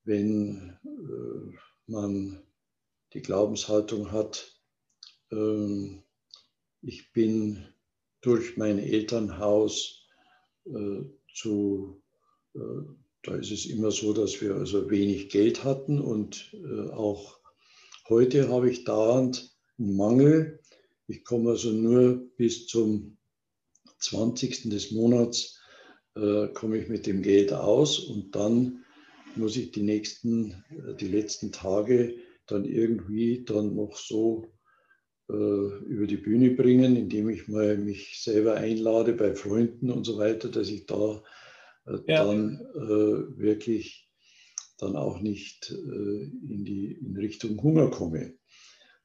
wenn 0.05 0.75
äh, 0.83 1.55
man 1.85 2.41
die 3.13 3.21
Glaubenshaltung 3.21 4.11
hat, 4.11 4.50
ähm, 5.31 6.03
ich 6.81 7.11
bin 7.13 7.65
durch 8.21 8.57
mein 8.57 8.79
Elternhaus 8.79 10.07
äh, 10.65 11.03
zu, 11.33 12.01
äh, 12.55 12.59
da 13.23 13.35
ist 13.35 13.51
es 13.51 13.65
immer 13.65 13.91
so, 13.91 14.13
dass 14.13 14.41
wir 14.41 14.55
also 14.55 14.89
wenig 14.89 15.29
Geld 15.29 15.63
hatten 15.63 15.99
und 15.99 16.53
äh, 16.53 16.89
auch 16.89 17.39
heute 18.09 18.49
habe 18.49 18.69
ich 18.69 18.83
dauernd 18.83 19.55
einen 19.77 19.95
Mangel. 19.95 20.59
Ich 21.07 21.23
komme 21.23 21.51
also 21.51 21.71
nur 21.71 22.29
bis 22.37 22.67
zum 22.67 23.17
20. 23.99 24.69
des 24.69 24.91
Monats, 24.91 25.59
komme 26.13 26.77
ich 26.77 26.89
mit 26.89 27.05
dem 27.05 27.21
Geld 27.21 27.53
aus 27.53 27.99
und 27.99 28.35
dann 28.35 28.83
muss 29.35 29.55
ich 29.55 29.71
die 29.71 29.83
nächsten, 29.83 30.63
die 30.99 31.07
letzten 31.07 31.51
Tage 31.51 32.15
dann 32.47 32.65
irgendwie 32.65 33.45
dann 33.45 33.75
noch 33.75 33.95
so 33.95 34.51
über 35.31 36.07
die 36.07 36.17
Bühne 36.17 36.51
bringen, 36.51 36.95
indem 36.95 37.29
ich 37.29 37.47
mal 37.47 37.77
mich 37.77 38.21
selber 38.21 38.55
einlade 38.55 39.13
bei 39.13 39.33
Freunden 39.33 39.91
und 39.91 40.05
so 40.05 40.17
weiter, 40.17 40.49
dass 40.49 40.69
ich 40.69 40.85
da 40.85 41.21
äh, 41.87 41.97
ja. 42.07 42.25
dann 42.25 42.59
äh, 42.75 43.39
wirklich 43.39 44.09
dann 44.77 44.95
auch 44.95 45.21
nicht 45.21 45.71
äh, 45.71 46.23
in 46.23 46.65
die 46.65 46.93
in 46.93 47.15
Richtung 47.15 47.61
Hunger 47.61 47.89
komme. 47.89 48.33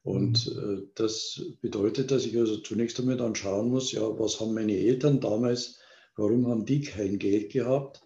Und 0.03 0.47
mhm. 0.47 0.79
äh, 0.79 0.87
das 0.95 1.41
bedeutet, 1.61 2.11
dass 2.11 2.25
ich 2.25 2.37
also 2.37 2.57
zunächst 2.57 2.99
einmal 2.99 3.17
dann 3.17 3.35
schauen 3.35 3.69
muss, 3.69 3.91
ja, 3.91 4.01
was 4.19 4.39
haben 4.39 4.53
meine 4.53 4.77
Eltern 4.77 5.19
damals, 5.19 5.79
warum 6.15 6.47
haben 6.47 6.65
die 6.65 6.81
kein 6.81 7.19
Geld 7.19 7.51
gehabt? 7.51 8.01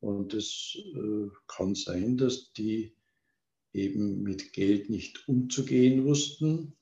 Und 0.00 0.32
es 0.34 0.78
äh, 0.94 1.28
kann 1.48 1.74
sein, 1.74 2.16
dass 2.16 2.52
die 2.52 2.94
eben 3.72 4.22
mit 4.22 4.52
Geld 4.52 4.90
nicht 4.90 5.28
umzugehen 5.28 6.04
wussten, 6.04 6.74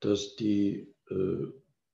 dass 0.00 0.36
die 0.36 0.94
äh, 1.08 1.46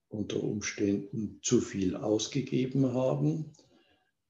unter 0.09 0.43
Umständen 0.43 1.41
zu 1.43 1.61
viel 1.61 1.97
ausgegeben 1.97 2.93
haben, 2.95 3.53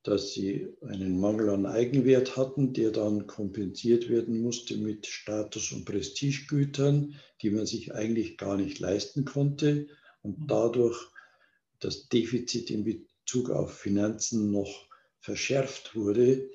dass 0.02 0.32
sie 0.32 0.68
einen 0.82 1.18
Mangel 1.18 1.50
an 1.50 1.66
Eigenwert 1.66 2.36
hatten, 2.36 2.72
der 2.72 2.92
dann 2.92 3.26
kompensiert 3.26 4.08
werden 4.08 4.40
musste 4.40 4.76
mit 4.76 5.06
Status- 5.06 5.72
und 5.72 5.84
Prestigegütern, 5.84 7.16
die 7.42 7.50
man 7.50 7.66
sich 7.66 7.92
eigentlich 7.92 8.38
gar 8.38 8.56
nicht 8.56 8.78
leisten 8.78 9.24
konnte 9.24 9.88
und 10.22 10.38
mhm. 10.38 10.46
dadurch 10.46 10.96
das 11.80 12.08
Defizit 12.08 12.70
in 12.70 12.84
Bezug 12.84 13.50
auf 13.50 13.76
Finanzen 13.76 14.50
noch 14.52 14.86
verschärft 15.18 15.96
wurde. 15.96 16.50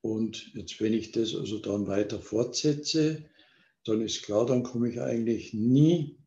Und 0.00 0.54
jetzt, 0.54 0.80
wenn 0.80 0.94
ich 0.94 1.10
das 1.10 1.34
also 1.34 1.58
dann 1.58 1.88
weiter 1.88 2.20
fortsetze, 2.20 3.24
dann 3.84 4.00
ist 4.00 4.22
klar, 4.22 4.46
dann 4.46 4.62
komme 4.62 4.90
ich 4.90 5.00
eigentlich 5.00 5.52
nie 5.52 6.18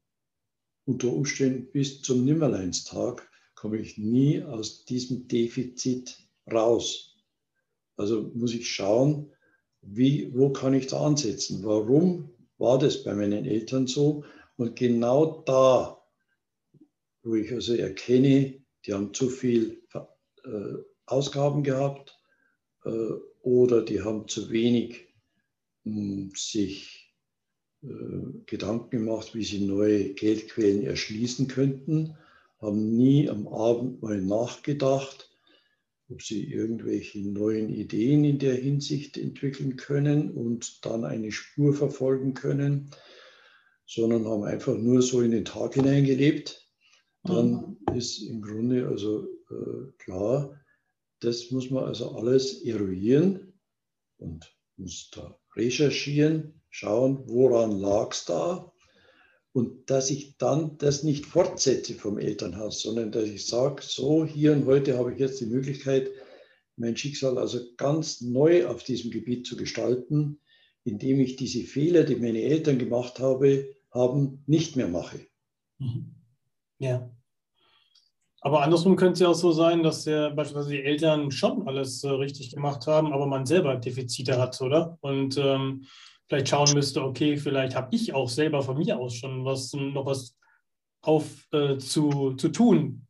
unter 0.89 1.13
Umständen 1.13 1.72
bis 1.72 2.01
zum 2.01 2.25
Nimmerleinstag, 2.25 3.29
komme 3.53 3.77
ich 3.77 4.00
nie 4.00 4.41
aus 4.41 4.86
diesem 4.86 5.27
Defizit 5.27 6.17
raus. 6.51 7.15
Also 7.96 8.31
muss 8.34 8.55
ich 8.55 8.67
schauen, 8.67 9.31
wie, 9.81 10.34
wo 10.34 10.51
kann 10.51 10.74
ich 10.74 10.88
da 10.88 11.05
ansetzen? 11.05 11.63
Warum 11.63 12.31
war 12.58 12.79
das 12.79 13.03
bei 13.03 13.13
meinen 13.13 13.46
Eltern 13.46 13.86
so? 13.86 14.24
Und 14.58 14.75
genau 14.75 15.43
da, 15.46 16.01
wo 17.22 17.36
ich 17.36 17.51
also 17.53 17.75
erkenne, 17.75 18.60
die 18.86 18.93
haben 18.93 19.13
zu 19.13 19.29
viel 19.29 19.84
äh, 19.93 20.74
Ausgaben 21.05 21.63
gehabt 21.63 22.17
äh, 22.84 22.89
oder 23.41 23.84
die 23.84 24.01
haben 24.01 24.27
zu 24.27 24.50
wenig 24.50 25.08
mh, 25.84 25.93
hm, 25.93 26.31
sich 26.36 26.98
Gedanken 27.81 28.89
gemacht, 28.89 29.36
wie 29.36 29.43
sie 29.43 29.65
neue 29.65 30.13
Geldquellen 30.13 30.83
erschließen 30.83 31.48
könnten, 31.48 32.17
haben 32.59 32.95
nie 32.98 33.29
am 33.29 33.48
Abend 33.48 34.01
mal 34.01 34.21
nachgedacht, 34.21 35.29
ob 36.09 36.21
sie 36.21 36.43
irgendwelche 36.43 37.19
neuen 37.19 37.69
Ideen 37.69 38.25
in 38.25 38.39
der 38.39 38.55
Hinsicht 38.55 39.17
entwickeln 39.17 39.77
können 39.77 40.31
und 40.31 40.86
dann 40.86 41.05
eine 41.05 41.31
Spur 41.31 41.74
verfolgen 41.74 42.33
können, 42.33 42.91
sondern 43.86 44.25
haben 44.25 44.43
einfach 44.43 44.77
nur 44.77 45.01
so 45.01 45.21
in 45.21 45.32
den 45.32 45.45
Tag 45.45 45.75
hineingelebt. 45.75 46.67
Dann 47.23 47.77
mhm. 47.88 47.95
ist 47.95 48.21
im 48.23 48.41
Grunde 48.41 48.88
also 48.88 49.25
äh, 49.51 49.91
klar, 49.99 50.60
das 51.21 51.51
muss 51.51 51.69
man 51.69 51.86
also 51.86 52.12
alles 52.12 52.62
eruieren 52.63 53.53
und 54.17 54.53
muss 54.77 55.10
da 55.12 55.39
recherchieren, 55.56 56.59
schauen, 56.69 57.23
woran 57.27 57.71
lag 57.71 58.12
es 58.12 58.25
da. 58.25 58.71
Und 59.51 59.89
dass 59.89 60.10
ich 60.10 60.38
dann 60.38 60.77
das 60.77 61.03
nicht 61.03 61.25
fortsetze 61.25 61.95
vom 61.95 62.17
Elternhaus, 62.17 62.82
sondern 62.82 63.12
dass 63.12 63.25
ich 63.25 63.47
sage, 63.47 63.82
so 63.82 64.25
hier 64.25 64.53
und 64.53 64.65
heute 64.65 64.97
habe 64.97 65.13
ich 65.13 65.19
jetzt 65.19 65.41
die 65.41 65.47
Möglichkeit, 65.47 66.12
mein 66.77 66.95
Schicksal 66.95 67.38
also 67.38 67.60
ganz 67.75 68.21
neu 68.21 68.67
auf 68.67 68.84
diesem 68.84 69.12
Gebiet 69.12 69.45
zu 69.45 69.58
gestalten, 69.58 70.39
indem 70.84 71.19
ich 71.19 71.36
diese 71.36 71.63
Fehler, 71.63 72.03
die 72.03 72.15
meine 72.15 72.41
Eltern 72.41 72.77
gemacht 72.77 73.19
habe, 73.19 73.75
haben, 73.91 74.43
nicht 74.45 74.75
mehr 74.75 74.88
mache. 74.88 75.19
Mhm. 75.79 76.15
Ja. 76.77 77.12
Aber 78.41 78.62
andersrum 78.62 78.95
könnte 78.95 79.13
es 79.13 79.19
ja 79.19 79.27
auch 79.27 79.34
so 79.34 79.51
sein, 79.51 79.84
dass 79.84 80.05
der, 80.05 80.29
beispielsweise 80.29 80.69
die 80.71 80.84
Eltern 80.84 81.32
schon 81.32 81.67
alles 81.67 82.03
äh, 82.03 82.10
richtig 82.10 82.53
gemacht 82.53 82.88
haben, 82.88 83.12
aber 83.12 83.25
man 83.25 83.45
selber 83.45 83.75
Defizite 83.75 84.38
hat, 84.38 84.62
oder? 84.62 84.97
Und 85.01 85.38
ähm, 85.38 85.86
vielleicht 86.29 86.49
schauen 86.49 86.73
müsste, 86.73 87.03
okay, 87.03 87.35
vielleicht 87.35 87.75
habe 87.75 87.93
ich 87.95 88.13
auch 88.13 88.29
selber 88.29 88.61
von 88.61 88.77
mir 88.77 88.97
aus 88.97 89.15
schon 89.15 89.43
was, 89.43 89.73
noch 89.73 90.05
was 90.05 90.37
auf 91.01 91.47
äh, 91.51 91.77
zu, 91.77 92.33
zu 92.35 92.49
tun. 92.49 93.07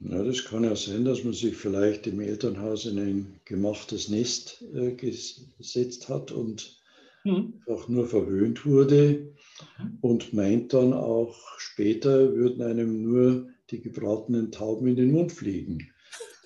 Ja, 0.00 0.22
das 0.22 0.44
kann 0.44 0.64
ja 0.64 0.76
sein, 0.76 1.04
dass 1.04 1.24
man 1.24 1.32
sich 1.32 1.56
vielleicht 1.56 2.06
im 2.06 2.20
Elternhaus 2.20 2.86
in 2.86 2.98
ein 2.98 3.40
gemachtes 3.44 4.08
Nest 4.08 4.64
äh, 4.74 4.92
gesetzt 4.92 6.08
hat 6.08 6.30
und 6.30 6.80
mhm. 7.24 7.54
auch 7.66 7.88
nur 7.88 8.06
verwöhnt 8.06 8.64
wurde 8.64 9.32
mhm. 9.78 9.98
und 10.00 10.32
meint 10.32 10.72
dann 10.72 10.92
auch, 10.92 11.36
später 11.58 12.34
würden 12.34 12.62
einem 12.62 13.02
nur 13.02 13.48
die 13.70 13.80
gebratenen 13.80 14.50
Tauben 14.50 14.86
in 14.88 14.96
den 14.96 15.12
Mund 15.12 15.32
fliegen. 15.32 15.90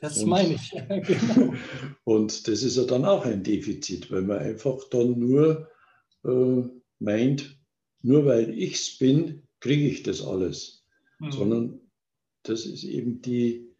Das 0.02 0.18
und, 0.18 0.30
meine 0.30 0.54
ich, 0.54 0.72
ja, 0.72 0.98
genau. 0.98 1.54
Und 2.02 2.48
das 2.48 2.64
ist 2.64 2.76
ja 2.76 2.82
dann 2.82 3.04
auch 3.04 3.24
ein 3.24 3.44
Defizit, 3.44 4.10
weil 4.10 4.22
man 4.22 4.38
einfach 4.38 4.82
dann 4.90 5.16
nur 5.16 5.70
äh, 6.24 6.62
meint, 6.98 7.56
nur 8.02 8.26
weil 8.26 8.50
ich 8.58 8.74
es 8.74 8.98
bin, 8.98 9.46
kriege 9.60 9.86
ich 9.86 10.02
das 10.02 10.20
alles. 10.20 10.84
Mhm. 11.20 11.30
Sondern 11.30 11.80
das 12.42 12.66
ist 12.66 12.82
eben 12.82 13.22
die 13.22 13.70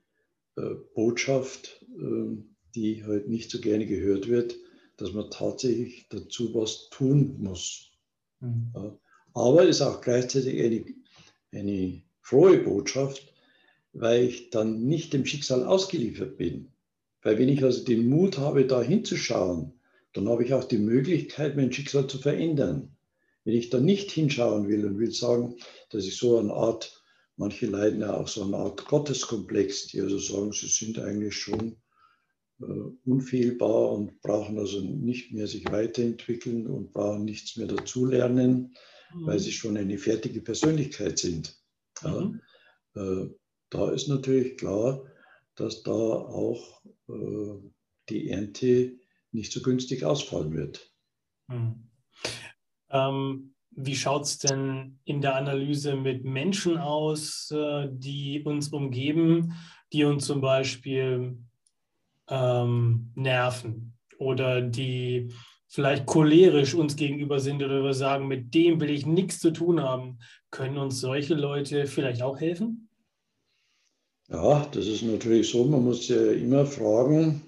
äh, 0.54 0.76
Botschaft, 0.94 1.84
äh, 1.98 2.36
die 2.76 3.02
halt 3.02 3.28
nicht 3.28 3.50
so 3.50 3.60
gerne 3.60 3.84
gehört 3.84 4.28
wird, 4.28 4.54
dass 4.98 5.12
man 5.12 5.28
tatsächlich 5.28 6.06
dazu 6.08 6.54
was 6.54 6.88
tun 6.90 7.34
muss. 7.40 7.90
Mhm. 8.38 8.70
Ja. 8.76 8.96
Aber 9.34 9.64
ist 9.64 9.82
auch 9.82 10.00
gleichzeitig 10.00 10.62
eine, 10.62 10.84
eine 11.50 12.02
frohe 12.20 12.58
Botschaft, 12.58 13.31
weil 13.92 14.24
ich 14.24 14.50
dann 14.50 14.84
nicht 14.84 15.12
dem 15.12 15.26
Schicksal 15.26 15.64
ausgeliefert 15.64 16.36
bin. 16.36 16.72
Weil 17.22 17.38
wenn 17.38 17.48
ich 17.48 17.62
also 17.62 17.84
den 17.84 18.08
Mut 18.08 18.38
habe, 18.38 18.66
da 18.66 18.82
hinzuschauen, 18.82 19.72
dann 20.12 20.28
habe 20.28 20.44
ich 20.44 20.54
auch 20.54 20.64
die 20.64 20.78
Möglichkeit, 20.78 21.56
mein 21.56 21.72
Schicksal 21.72 22.06
zu 22.06 22.18
verändern. 22.18 22.96
Wenn 23.44 23.54
ich 23.54 23.70
da 23.70 23.80
nicht 23.80 24.10
hinschauen 24.10 24.68
will 24.68 24.84
und 24.84 24.98
will 24.98 25.12
sagen, 25.12 25.56
dass 25.90 26.04
ich 26.04 26.16
so 26.16 26.38
eine 26.38 26.52
Art, 26.52 27.02
manche 27.36 27.66
leiden 27.66 28.00
ja 28.00 28.16
auch 28.16 28.28
so 28.28 28.44
eine 28.44 28.56
Art 28.56 28.84
Gotteskomplex, 28.86 29.88
die 29.88 30.00
also 30.00 30.18
sagen, 30.18 30.52
sie 30.52 30.68
sind 30.68 30.98
eigentlich 30.98 31.36
schon 31.36 31.76
äh, 32.60 32.64
unfehlbar 33.04 33.92
und 33.92 34.20
brauchen 34.20 34.58
also 34.58 34.80
nicht 34.80 35.32
mehr 35.32 35.46
sich 35.46 35.70
weiterentwickeln 35.70 36.66
und 36.66 36.92
brauchen 36.92 37.24
nichts 37.24 37.56
mehr 37.56 37.66
dazulernen, 37.66 38.74
mhm. 39.14 39.26
weil 39.26 39.38
sie 39.38 39.52
schon 39.52 39.76
eine 39.76 39.98
fertige 39.98 40.40
Persönlichkeit 40.40 41.18
sind. 41.18 41.56
Mhm. 42.02 42.40
Ja, 42.94 43.02
äh, 43.02 43.30
da 43.72 43.90
ist 43.90 44.08
natürlich 44.08 44.58
klar, 44.58 45.02
dass 45.54 45.82
da 45.82 45.92
auch 45.92 46.82
äh, 47.08 47.58
die 48.08 48.28
Ernte 48.28 48.98
nicht 49.32 49.52
so 49.52 49.62
günstig 49.62 50.04
ausfallen 50.04 50.52
wird. 50.52 50.92
Hm. 51.48 51.88
Ähm, 52.90 53.54
wie 53.70 53.96
schaut 53.96 54.24
es 54.24 54.38
denn 54.38 54.98
in 55.04 55.22
der 55.22 55.36
Analyse 55.36 55.96
mit 55.96 56.24
Menschen 56.24 56.76
aus, 56.76 57.50
äh, 57.50 57.88
die 57.90 58.42
uns 58.44 58.68
umgeben, 58.68 59.54
die 59.92 60.04
uns 60.04 60.26
zum 60.26 60.42
Beispiel 60.42 61.38
ähm, 62.28 63.12
nerven 63.14 63.94
oder 64.18 64.60
die 64.60 65.32
vielleicht 65.68 66.04
cholerisch 66.04 66.74
uns 66.74 66.96
gegenüber 66.96 67.40
sind 67.40 67.62
oder 67.62 67.82
wir 67.82 67.94
sagen, 67.94 68.28
mit 68.28 68.52
dem 68.52 68.78
will 68.78 68.90
ich 68.90 69.06
nichts 69.06 69.40
zu 69.40 69.50
tun 69.50 69.80
haben? 69.82 70.18
Können 70.50 70.76
uns 70.76 71.00
solche 71.00 71.34
Leute 71.34 71.86
vielleicht 71.86 72.20
auch 72.20 72.38
helfen? 72.38 72.90
Ja, 74.32 74.66
das 74.72 74.86
ist 74.86 75.02
natürlich 75.02 75.50
so. 75.50 75.62
Man 75.64 75.84
muss 75.84 76.08
ja 76.08 76.32
immer 76.32 76.64
fragen, 76.64 77.42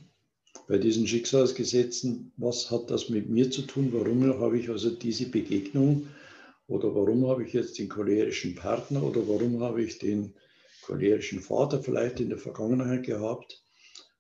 bei 0.69 0.77
diesen 0.77 1.07
Schicksalsgesetzen, 1.07 2.33
was 2.37 2.71
hat 2.71 2.91
das 2.91 3.09
mit 3.09 3.31
mir 3.31 3.51
zu 3.51 3.63
tun? 3.63 3.89
Warum 3.93 4.23
habe 4.39 4.59
ich 4.59 4.69
also 4.69 4.91
diese 4.91 5.31
Begegnung? 5.31 6.09
Oder 6.67 6.95
warum 6.95 7.27
habe 7.27 7.43
ich 7.45 7.55
jetzt 7.55 7.79
den 7.79 7.89
cholerischen 7.89 8.55
Partner? 8.55 9.03
Oder 9.03 9.27
warum 9.27 9.61
habe 9.61 9.83
ich 9.83 9.99
den 9.99 10.35
cholerischen 10.83 11.41
Vater 11.41 11.83
vielleicht 11.83 12.21
in 12.21 12.29
der 12.29 12.37
Vergangenheit 12.37 13.07
gehabt? 13.07 13.65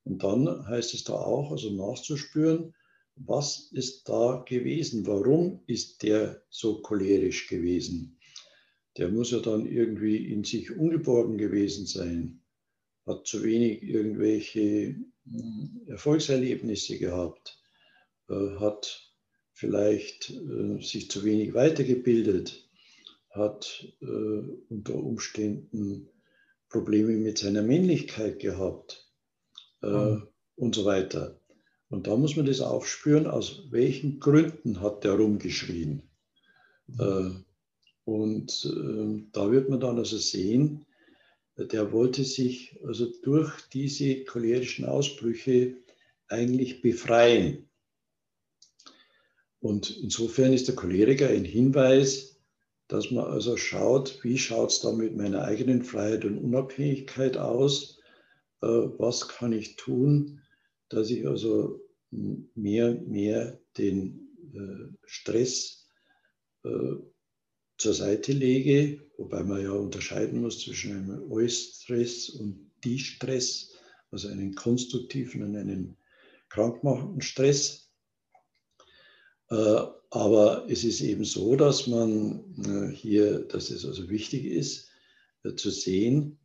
Und 0.05 0.23
dann 0.23 0.67
heißt 0.67 0.95
es 0.95 1.05
da 1.05 1.13
auch, 1.13 1.51
also 1.51 1.71
nachzuspüren, 1.71 2.73
was 3.17 3.69
ist 3.73 4.09
da 4.09 4.43
gewesen? 4.49 5.07
Warum 5.07 5.61
ist 5.67 6.03
der 6.03 6.43
so 6.49 6.81
cholerisch 6.81 7.47
gewesen? 7.47 8.17
Der 8.97 9.11
muss 9.11 9.33
ja 9.33 9.41
dann 9.41 9.67
irgendwie 9.67 10.33
in 10.33 10.45
sich 10.45 10.75
ungeborgen 10.75 11.37
gewesen 11.37 11.85
sein, 11.85 12.41
hat 13.07 13.27
zu 13.27 13.43
wenig 13.43 13.83
irgendwelche 13.83 14.97
hm, 15.25 15.83
Erfolgserlebnisse 15.87 16.99
gehabt, 16.99 17.59
äh, 18.29 18.57
hat 18.59 19.13
vielleicht 19.53 20.31
äh, 20.31 20.83
sich 20.83 21.11
zu 21.11 21.25
wenig 21.25 21.55
weitergebildet, 21.55 22.69
hat 23.31 23.87
äh, 24.01 24.07
unter 24.69 24.95
Umständen 24.95 26.09
Probleme 26.69 27.13
mit 27.13 27.39
seiner 27.39 27.63
Männlichkeit 27.63 28.41
gehabt 28.41 29.09
mhm. 29.81 30.27
und 30.57 30.75
so 30.75 30.85
weiter. 30.85 31.39
Und 31.89 32.09
da 32.09 32.17
muss 32.17 32.35
man 32.35 32.47
das 32.47 32.61
aufspüren, 32.61 33.29
aus 33.29 33.71
welchen 33.71 34.19
Gründen 34.19 34.81
hat 34.81 35.05
der 35.05 35.13
rumgeschrien. 35.13 36.03
Mhm. 36.89 37.45
Und 38.05 38.65
da 39.33 39.53
wird 39.53 39.69
man 39.71 39.79
dann 39.79 39.99
also 39.99 40.19
sehen, 40.19 40.85
der 41.57 41.93
wollte 41.93 42.25
sich 42.25 42.79
also 42.85 43.07
durch 43.23 43.61
diese 43.73 44.25
cholerischen 44.25 44.85
Ausbrüche 44.85 45.77
eigentlich 46.29 46.83
befreien. 46.83 47.69
Und 49.61 49.97
insofern 50.03 50.53
ist 50.53 50.69
der 50.69 50.75
Choleriker 50.75 51.29
ein 51.29 51.45
Hinweis, 51.45 52.41
dass 52.89 53.11
man 53.11 53.25
also 53.25 53.57
schaut, 53.57 54.23
wie 54.23 54.37
schaut 54.37 54.71
es 54.71 54.81
da 54.81 54.93
mit 54.93 55.17
meiner 55.17 55.43
eigenen 55.43 55.83
Freiheit 55.83 56.25
und 56.25 56.39
Unabhängigkeit 56.39 57.37
aus? 57.37 57.99
Äh, 58.61 58.67
was 58.67 59.29
kann 59.29 59.53
ich 59.53 59.77
tun, 59.77 60.43
dass 60.91 61.11
ich 61.11 61.27
also 61.27 61.81
mehr, 62.11 62.95
mehr 63.07 63.59
den 63.79 64.29
äh, 64.53 64.95
Stress 65.07 65.89
äh, 66.65 66.97
zur 67.77 67.95
Seite 67.95 68.33
lege, 68.33 69.03
wobei 69.19 69.43
man 69.43 69.63
ja 69.63 69.73
unterscheiden 69.73 70.41
muss 70.41 70.61
zwischen 70.61 70.93
einem 70.93 71.31
Eustress 71.31 72.31
und 72.31 72.71
Distress, 72.85 73.73
also 74.11 74.29
einen 74.29 74.55
konstruktiven 74.55 75.43
und 75.43 75.57
einen 75.57 75.97
krankmachenden 76.49 77.21
Stress. 77.21 77.91
Äh, 79.51 79.83
aber 80.11 80.67
es 80.69 80.85
ist 80.85 81.01
eben 81.01 81.25
so, 81.25 81.57
dass 81.57 81.87
man 81.87 82.55
äh, 82.65 82.95
hier, 82.95 83.41
dass 83.41 83.71
es 83.71 83.85
also 83.85 84.09
wichtig 84.09 84.45
ist, 84.45 84.89
äh, 85.43 85.55
zu 85.55 85.71
sehen, 85.71 86.39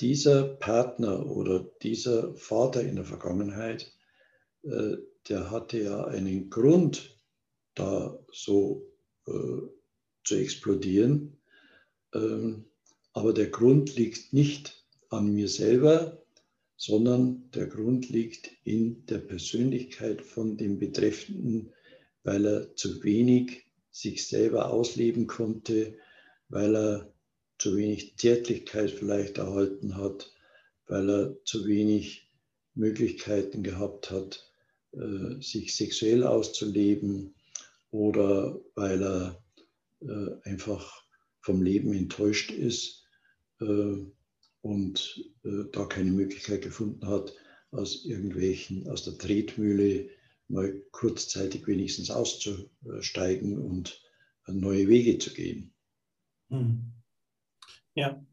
dieser 0.00 0.42
Partner 0.42 1.24
oder 1.24 1.60
dieser 1.82 2.34
Vater 2.34 2.82
in 2.82 2.96
der 2.96 3.04
Vergangenheit, 3.04 3.92
der 4.64 5.50
hatte 5.52 5.80
ja 5.80 6.04
einen 6.06 6.50
Grund, 6.50 7.16
da 7.76 8.18
so 8.32 8.92
zu 10.24 10.36
explodieren. 10.36 11.36
Ähm, 12.14 12.64
aber 13.12 13.32
der 13.32 13.48
Grund 13.48 13.94
liegt 13.96 14.32
nicht 14.32 14.84
an 15.10 15.32
mir 15.32 15.48
selber, 15.48 16.24
sondern 16.76 17.50
der 17.54 17.66
Grund 17.66 18.08
liegt 18.08 18.50
in 18.64 19.06
der 19.06 19.18
Persönlichkeit 19.18 20.22
von 20.22 20.56
dem 20.56 20.78
Betreffenden, 20.78 21.72
weil 22.24 22.44
er 22.46 22.76
zu 22.76 23.02
wenig 23.04 23.66
sich 23.90 24.26
selber 24.26 24.70
ausleben 24.72 25.26
konnte, 25.26 25.96
weil 26.48 26.74
er 26.74 27.14
zu 27.58 27.76
wenig 27.76 28.16
Zärtlichkeit 28.16 28.90
vielleicht 28.90 29.38
erhalten 29.38 29.96
hat, 29.96 30.32
weil 30.86 31.08
er 31.08 31.36
zu 31.44 31.66
wenig 31.66 32.28
Möglichkeiten 32.74 33.62
gehabt 33.62 34.10
hat, 34.10 34.50
äh, 34.92 35.40
sich 35.40 35.76
sexuell 35.76 36.24
auszuleben 36.24 37.34
oder 37.90 38.60
weil 38.74 39.02
er 39.02 39.43
äh, 40.08 40.48
einfach 40.48 41.02
vom 41.40 41.62
Leben 41.62 41.92
enttäuscht 41.92 42.50
ist 42.50 43.06
äh, 43.60 43.96
und 44.62 45.24
äh, 45.44 45.64
da 45.72 45.84
keine 45.86 46.10
Möglichkeit 46.10 46.62
gefunden 46.62 47.06
hat, 47.06 47.34
aus 47.70 48.04
irgendwelchen, 48.04 48.88
aus 48.88 49.04
der 49.04 49.18
Tretmühle 49.18 50.08
mal 50.48 50.72
kurzzeitig 50.92 51.66
wenigstens 51.66 52.10
auszusteigen 52.10 53.58
und 53.58 54.00
neue 54.46 54.88
Wege 54.88 55.18
zu 55.18 55.32
gehen. 55.32 55.74
Hm. 56.50 56.92
Ja, 57.94 58.24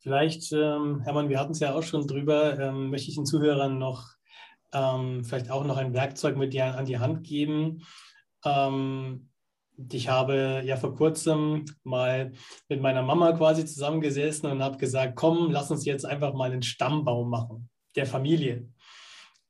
vielleicht, 0.00 0.52
ähm, 0.52 1.00
Hermann, 1.00 1.28
wir 1.28 1.38
hatten 1.38 1.52
es 1.52 1.60
ja 1.60 1.74
auch 1.74 1.82
schon 1.82 2.06
drüber, 2.06 2.58
ähm, 2.58 2.90
möchte 2.90 3.10
ich 3.10 3.16
den 3.16 3.26
Zuhörern 3.26 3.78
noch 3.78 4.16
ähm, 4.72 5.24
vielleicht 5.24 5.50
auch 5.50 5.64
noch 5.64 5.76
ein 5.76 5.94
Werkzeug 5.94 6.36
mit 6.36 6.52
dir 6.52 6.76
an 6.76 6.86
die 6.86 6.98
Hand 6.98 7.24
geben. 7.24 7.84
Ähm, 8.44 9.28
ich 9.90 10.08
habe 10.08 10.62
ja 10.64 10.76
vor 10.76 10.94
kurzem 10.94 11.64
mal 11.82 12.32
mit 12.68 12.80
meiner 12.80 13.02
Mama 13.02 13.32
quasi 13.32 13.64
zusammengesessen 13.64 14.50
und 14.50 14.62
habe 14.62 14.76
gesagt, 14.76 15.16
komm, 15.16 15.50
lass 15.50 15.70
uns 15.70 15.84
jetzt 15.84 16.04
einfach 16.04 16.34
mal 16.34 16.50
einen 16.50 16.62
Stammbaum 16.62 17.30
machen 17.30 17.68
der 17.94 18.06
Familie. 18.06 18.68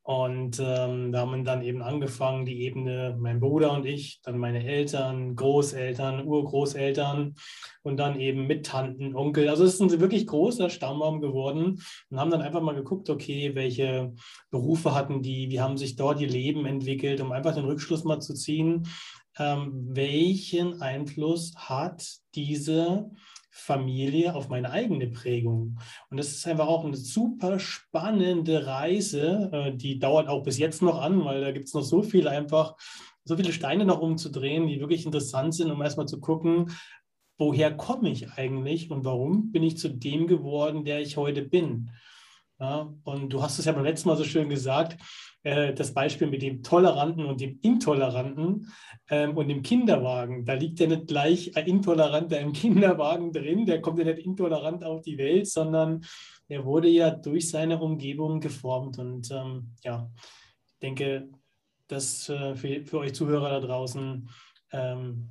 Und 0.04 0.58
ähm, 0.58 1.12
da 1.12 1.20
haben 1.20 1.30
wir 1.30 1.44
dann 1.44 1.62
eben 1.62 1.80
angefangen, 1.80 2.44
die 2.44 2.62
Ebene, 2.62 3.16
mein 3.20 3.38
Bruder 3.38 3.72
und 3.72 3.86
ich, 3.86 4.20
dann 4.24 4.36
meine 4.36 4.64
Eltern, 4.64 5.36
Großeltern, 5.36 6.26
Urgroßeltern 6.26 7.36
und 7.84 7.96
dann 7.98 8.18
eben 8.18 8.48
mit 8.48 8.66
Tanten, 8.66 9.14
Onkel. 9.14 9.48
Also 9.48 9.62
es 9.64 9.74
ist 9.74 9.80
ein 9.80 10.00
wirklich 10.00 10.26
großer 10.26 10.70
Stammbaum 10.70 11.20
geworden 11.20 11.80
und 12.10 12.18
haben 12.18 12.32
dann 12.32 12.42
einfach 12.42 12.60
mal 12.60 12.74
geguckt, 12.74 13.10
okay, 13.10 13.54
welche 13.54 14.12
Berufe 14.50 14.92
hatten 14.92 15.22
die, 15.22 15.50
wie 15.50 15.60
haben 15.60 15.76
sich 15.76 15.94
dort 15.94 16.20
ihr 16.20 16.28
Leben 16.28 16.66
entwickelt, 16.66 17.20
um 17.20 17.30
einfach 17.30 17.54
den 17.54 17.66
Rückschluss 17.66 18.02
mal 18.02 18.18
zu 18.18 18.34
ziehen, 18.34 18.88
ähm, 19.38 19.88
welchen 19.88 20.82
Einfluss 20.82 21.54
hat 21.56 22.04
diese 22.34 23.10
Familie 23.50 24.34
auf 24.34 24.48
meine 24.48 24.70
eigene 24.70 25.08
Prägung. 25.08 25.78
Und 26.10 26.16
das 26.16 26.28
ist 26.28 26.46
einfach 26.46 26.66
auch 26.66 26.84
eine 26.84 26.96
super 26.96 27.58
spannende 27.58 28.66
Reise, 28.66 29.50
äh, 29.52 29.76
die 29.76 29.98
dauert 29.98 30.28
auch 30.28 30.42
bis 30.42 30.58
jetzt 30.58 30.80
noch 30.80 31.00
an, 31.00 31.24
weil 31.24 31.42
da 31.42 31.52
gibt 31.52 31.66
es 31.66 31.74
noch 31.74 31.82
so 31.82 32.02
viel 32.02 32.28
einfach, 32.28 32.76
so 33.24 33.36
viele 33.36 33.52
Steine 33.52 33.84
noch 33.84 34.00
umzudrehen, 34.00 34.66
die 34.66 34.80
wirklich 34.80 35.04
interessant 35.04 35.54
sind, 35.54 35.70
um 35.70 35.82
erstmal 35.82 36.08
zu 36.08 36.18
gucken, 36.18 36.72
woher 37.38 37.76
komme 37.76 38.10
ich 38.10 38.32
eigentlich 38.32 38.90
und 38.90 39.04
warum 39.04 39.52
bin 39.52 39.62
ich 39.62 39.76
zu 39.76 39.88
dem 39.88 40.26
geworden, 40.26 40.84
der 40.84 41.00
ich 41.00 41.16
heute 41.16 41.42
bin. 41.42 41.90
Ja, 42.58 42.92
und 43.04 43.30
du 43.30 43.42
hast 43.42 43.58
es 43.58 43.64
ja 43.64 43.72
beim 43.72 43.84
letzten 43.84 44.08
Mal 44.08 44.16
so 44.16 44.24
schön 44.24 44.48
gesagt, 44.48 44.96
äh, 45.42 45.74
das 45.74 45.92
Beispiel 45.92 46.28
mit 46.28 46.42
dem 46.42 46.62
Toleranten 46.62 47.24
und 47.26 47.40
dem 47.40 47.58
Intoleranten 47.62 48.70
ähm, 49.10 49.36
und 49.36 49.48
dem 49.48 49.62
Kinderwagen. 49.62 50.44
Da 50.44 50.54
liegt 50.54 50.80
ja 50.80 50.86
nicht 50.86 51.08
gleich 51.08 51.56
ein 51.56 51.66
Intoleranter 51.66 52.38
im 52.40 52.52
Kinderwagen 52.52 53.32
drin, 53.32 53.66
der 53.66 53.80
kommt 53.80 53.98
ja 53.98 54.04
nicht 54.04 54.24
intolerant 54.24 54.84
auf 54.84 55.02
die 55.02 55.18
Welt, 55.18 55.48
sondern 55.48 56.04
er 56.48 56.64
wurde 56.64 56.88
ja 56.88 57.10
durch 57.10 57.48
seine 57.48 57.80
Umgebung 57.80 58.40
geformt. 58.40 58.98
Und 58.98 59.30
ähm, 59.30 59.72
ja, 59.82 60.10
ich 60.66 60.78
denke, 60.80 61.28
das 61.88 62.28
äh, 62.28 62.54
für, 62.54 62.84
für 62.84 62.98
euch 62.98 63.14
Zuhörer 63.14 63.50
da 63.50 63.60
draußen 63.60 64.28
ähm, 64.72 65.28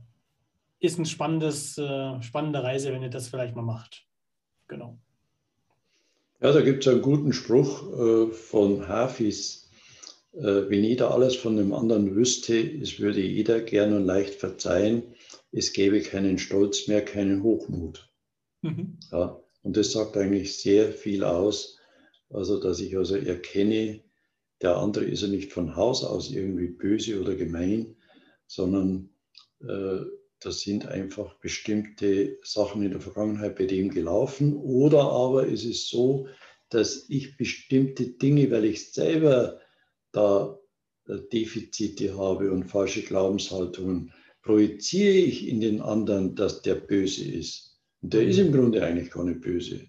ist 0.80 0.98
eine 0.98 1.06
spannendes, 1.06 1.78
äh, 1.78 2.22
spannende 2.22 2.64
Reise, 2.64 2.92
wenn 2.92 3.04
ihr 3.04 3.10
das 3.10 3.30
vielleicht 3.30 3.56
mal 3.56 3.62
macht. 3.62 4.06
Genau. 4.68 4.98
Ja, 6.42 6.52
da 6.52 6.62
gibt 6.62 6.86
es 6.86 6.92
einen 6.92 7.04
guten 7.04 7.34
Spruch 7.34 7.84
äh, 7.94 8.32
von 8.32 8.88
Hafis. 8.88 9.61
Äh, 10.34 10.70
wenn 10.70 10.84
jeder 10.84 11.12
alles 11.12 11.36
von 11.36 11.58
dem 11.58 11.74
anderen 11.74 12.16
wüsste, 12.16 12.58
es 12.58 13.00
würde 13.00 13.22
jeder 13.22 13.62
gern 13.62 13.94
und 13.94 14.06
leicht 14.06 14.36
verzeihen, 14.36 15.04
es 15.52 15.74
gäbe 15.74 16.02
keinen 16.02 16.38
Stolz 16.38 16.88
mehr, 16.88 17.04
keinen 17.04 17.44
Hochmut. 17.44 18.10
Mhm. 18.62 18.98
Ja, 19.12 19.42
und 19.64 19.78
das 19.78 19.92
sagt 19.92 20.16
eigentlich 20.18 20.58
sehr 20.58 20.92
viel 20.92 21.24
aus. 21.24 21.78
Also, 22.30 22.60
dass 22.60 22.80
ich 22.80 22.98
also 22.98 23.16
erkenne, 23.16 24.02
der 24.62 24.78
andere 24.78 25.06
ist 25.06 25.22
ja 25.22 25.28
nicht 25.28 25.52
von 25.52 25.76
Haus 25.76 26.04
aus 26.04 26.32
irgendwie 26.32 26.68
böse 26.68 27.20
oder 27.20 27.36
gemein, 27.36 27.98
sondern 28.48 29.10
äh, 29.62 30.06
das 30.40 30.62
sind 30.62 30.88
einfach 30.88 31.36
bestimmte 31.36 32.38
Sachen 32.44 32.84
in 32.84 32.92
der 32.92 33.02
Vergangenheit 33.02 33.58
bei 33.58 33.66
dem 33.66 33.90
gelaufen. 33.90 34.56
Oder 34.56 35.02
aber 35.02 35.48
es 35.48 35.66
ist 35.66 35.90
so, 35.90 36.28
dass 36.70 37.06
ich 37.10 37.38
bestimmte 37.38 38.08
Dinge, 38.08 38.50
weil 38.50 38.66
ich 38.66 38.92
selber 38.92 39.60
da 40.12 40.58
äh, 41.08 41.18
Defizite 41.32 42.18
habe 42.18 42.52
und 42.52 42.66
falsche 42.66 43.02
Glaubenshaltungen, 43.02 44.14
projiziere 44.42 45.16
ich 45.16 45.48
in 45.48 45.62
den 45.62 45.82
anderen, 45.82 46.36
dass 46.36 46.62
der 46.62 46.76
böse 46.76 47.24
ist. 47.24 47.80
Und 48.02 48.14
der 48.14 48.28
ist 48.28 48.38
im 48.38 48.52
Grunde 48.52 48.84
eigentlich 48.84 49.12
gar 49.12 49.24
nicht 49.24 49.42
böse. 49.42 49.88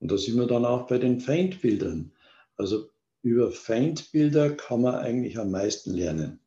Und 0.00 0.10
da 0.10 0.18
sind 0.18 0.36
wir 0.36 0.46
dann 0.46 0.64
auch 0.64 0.86
bei 0.86 0.98
den 0.98 1.20
Feindbildern. 1.20 2.12
Also 2.56 2.90
über 3.22 3.50
Feindbilder 3.50 4.50
kann 4.50 4.82
man 4.82 4.96
eigentlich 4.96 5.38
am 5.38 5.50
meisten 5.50 5.94
lernen. 5.94 6.40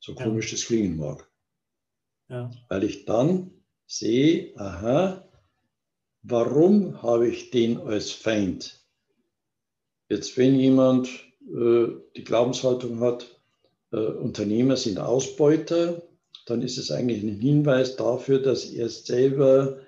So 0.00 0.14
komisch 0.14 0.46
ja. 0.46 0.52
das 0.52 0.66
klingen 0.66 0.96
mag. 0.96 1.30
Ja. 2.28 2.50
Weil 2.68 2.84
ich 2.84 3.04
dann 3.04 3.50
sehe, 3.86 4.58
aha, 4.58 5.28
warum 6.22 7.02
habe 7.02 7.28
ich 7.28 7.50
den 7.50 7.78
als 7.78 8.10
Feind? 8.10 8.84
Jetzt, 10.08 10.36
wenn 10.38 10.58
jemand 10.58 11.27
die 12.16 12.24
Glaubenshaltung 12.24 13.00
hat, 13.00 13.26
äh, 13.92 13.96
Unternehmer 13.96 14.76
sind 14.76 14.98
Ausbeuter, 14.98 16.02
dann 16.46 16.62
ist 16.62 16.78
es 16.78 16.90
eigentlich 16.90 17.22
ein 17.22 17.40
Hinweis 17.40 17.96
dafür, 17.96 18.40
dass 18.40 18.66
er 18.66 18.88
selber 18.88 19.80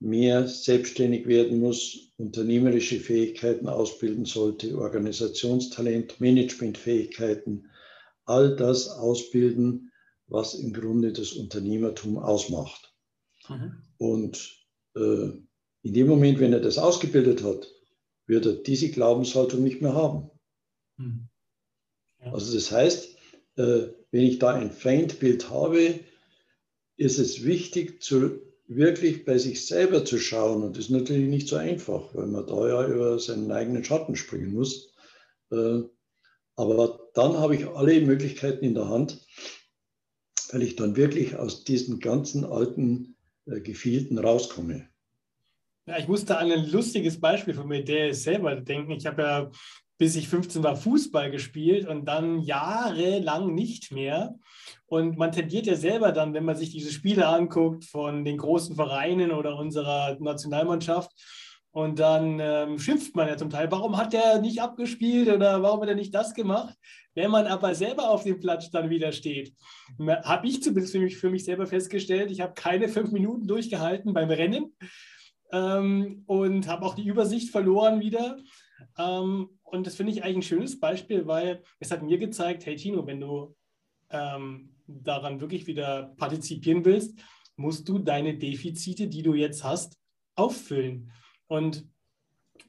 mehr 0.00 0.46
selbstständig 0.46 1.26
werden 1.26 1.60
muss, 1.60 2.12
unternehmerische 2.18 3.00
Fähigkeiten 3.00 3.68
ausbilden 3.68 4.24
sollte, 4.24 4.78
Organisationstalent, 4.78 6.20
Managementfähigkeiten, 6.20 7.70
all 8.24 8.54
das 8.56 8.88
ausbilden, 8.88 9.92
was 10.26 10.54
im 10.54 10.72
Grunde 10.72 11.12
das 11.12 11.32
Unternehmertum 11.32 12.18
ausmacht. 12.18 12.94
Mhm. 13.48 13.82
Und 13.98 14.56
äh, 14.96 15.30
in 15.82 15.94
dem 15.94 16.06
Moment, 16.06 16.40
wenn 16.40 16.52
er 16.52 16.60
das 16.60 16.78
ausgebildet 16.78 17.42
hat, 17.42 17.68
wird 18.26 18.46
er 18.46 18.54
diese 18.54 18.90
Glaubenshaltung 18.90 19.62
nicht 19.62 19.82
mehr 19.82 19.94
haben. 19.94 20.30
Ja. 20.98 22.32
Also 22.32 22.54
das 22.54 22.70
heißt, 22.70 23.16
äh, 23.56 23.88
wenn 24.10 24.22
ich 24.22 24.38
da 24.38 24.54
ein 24.54 24.70
Feindbild 24.70 25.50
habe, 25.50 26.00
ist 26.96 27.18
es 27.18 27.44
wichtig, 27.44 28.02
zu, 28.02 28.40
wirklich 28.66 29.24
bei 29.24 29.38
sich 29.38 29.66
selber 29.66 30.04
zu 30.04 30.18
schauen. 30.18 30.62
Und 30.62 30.76
das 30.76 30.86
ist 30.86 30.90
natürlich 30.90 31.28
nicht 31.28 31.48
so 31.48 31.56
einfach, 31.56 32.14
weil 32.14 32.26
man 32.26 32.46
da 32.46 32.68
ja 32.68 32.88
über 32.88 33.18
seinen 33.18 33.50
eigenen 33.50 33.84
Schatten 33.84 34.16
springen 34.16 34.54
muss. 34.54 34.94
Äh, 35.50 35.82
aber 36.56 37.10
dann 37.14 37.36
habe 37.38 37.56
ich 37.56 37.66
alle 37.66 38.00
Möglichkeiten 38.00 38.64
in 38.64 38.74
der 38.74 38.88
Hand, 38.88 39.26
weil 40.52 40.62
ich 40.62 40.76
dann 40.76 40.96
wirklich 40.96 41.36
aus 41.36 41.64
diesen 41.64 41.98
ganzen 41.98 42.44
alten 42.44 43.16
äh, 43.46 43.60
Gefilden 43.60 44.18
rauskomme. 44.18 44.88
Ja, 45.86 45.98
ich 45.98 46.08
musste 46.08 46.38
an 46.38 46.50
ein 46.50 46.70
lustiges 46.70 47.20
Beispiel 47.20 47.54
von 47.54 47.68
mir, 47.68 47.84
der 47.84 48.14
selber 48.14 48.54
denken. 48.56 48.92
Ich 48.92 49.04
habe 49.04 49.22
ja, 49.22 49.50
bis 49.98 50.16
ich 50.16 50.28
15 50.28 50.62
war, 50.62 50.76
Fußball 50.76 51.30
gespielt 51.30 51.86
und 51.86 52.06
dann 52.06 52.40
jahrelang 52.40 53.54
nicht 53.54 53.92
mehr. 53.92 54.34
Und 54.86 55.16
man 55.16 55.32
tendiert 55.32 55.66
ja 55.66 55.76
selber 55.76 56.12
dann, 56.12 56.34
wenn 56.34 56.44
man 56.44 56.56
sich 56.56 56.70
diese 56.70 56.92
Spiele 56.92 57.26
anguckt 57.26 57.84
von 57.84 58.24
den 58.24 58.38
großen 58.38 58.74
Vereinen 58.74 59.30
oder 59.30 59.56
unserer 59.56 60.16
Nationalmannschaft, 60.20 61.12
und 61.74 61.98
dann 61.98 62.38
ähm, 62.40 62.78
schimpft 62.78 63.16
man 63.16 63.26
ja 63.26 63.36
zum 63.36 63.50
Teil, 63.50 63.68
warum 63.72 63.96
hat 63.96 64.12
der 64.12 64.40
nicht 64.40 64.62
abgespielt 64.62 65.28
oder 65.28 65.60
warum 65.60 65.80
hat 65.80 65.88
er 65.88 65.96
nicht 65.96 66.14
das 66.14 66.32
gemacht? 66.32 66.72
Wenn 67.14 67.32
man 67.32 67.48
aber 67.48 67.74
selber 67.74 68.10
auf 68.10 68.22
dem 68.22 68.38
Platz 68.38 68.70
dann 68.70 68.90
wieder 68.90 69.10
steht, 69.10 69.52
habe 69.98 70.46
ich 70.46 70.62
zumindest 70.62 70.92
für 70.92 71.00
mich, 71.00 71.16
für 71.16 71.30
mich 71.30 71.44
selber 71.44 71.66
festgestellt, 71.66 72.30
ich 72.30 72.40
habe 72.40 72.54
keine 72.54 72.88
fünf 72.88 73.10
Minuten 73.10 73.48
durchgehalten 73.48 74.14
beim 74.14 74.30
Rennen 74.30 74.76
ähm, 75.50 76.22
und 76.26 76.68
habe 76.68 76.86
auch 76.86 76.94
die 76.94 77.08
Übersicht 77.08 77.50
verloren 77.50 77.98
wieder. 77.98 78.36
Ähm, 78.96 79.48
und 79.74 79.86
das 79.86 79.96
finde 79.96 80.12
ich 80.12 80.22
eigentlich 80.22 80.36
ein 80.36 80.42
schönes 80.42 80.78
Beispiel, 80.78 81.26
weil 81.26 81.62
es 81.80 81.90
hat 81.90 82.02
mir 82.02 82.18
gezeigt, 82.18 82.64
hey 82.66 82.76
Tino, 82.76 83.06
wenn 83.06 83.20
du 83.20 83.54
ähm, 84.10 84.74
daran 84.86 85.40
wirklich 85.40 85.66
wieder 85.66 86.14
partizipieren 86.16 86.84
willst, 86.84 87.18
musst 87.56 87.88
du 87.88 87.98
deine 87.98 88.36
Defizite, 88.36 89.08
die 89.08 89.22
du 89.22 89.34
jetzt 89.34 89.64
hast, 89.64 89.98
auffüllen. 90.36 91.10
Und 91.46 91.86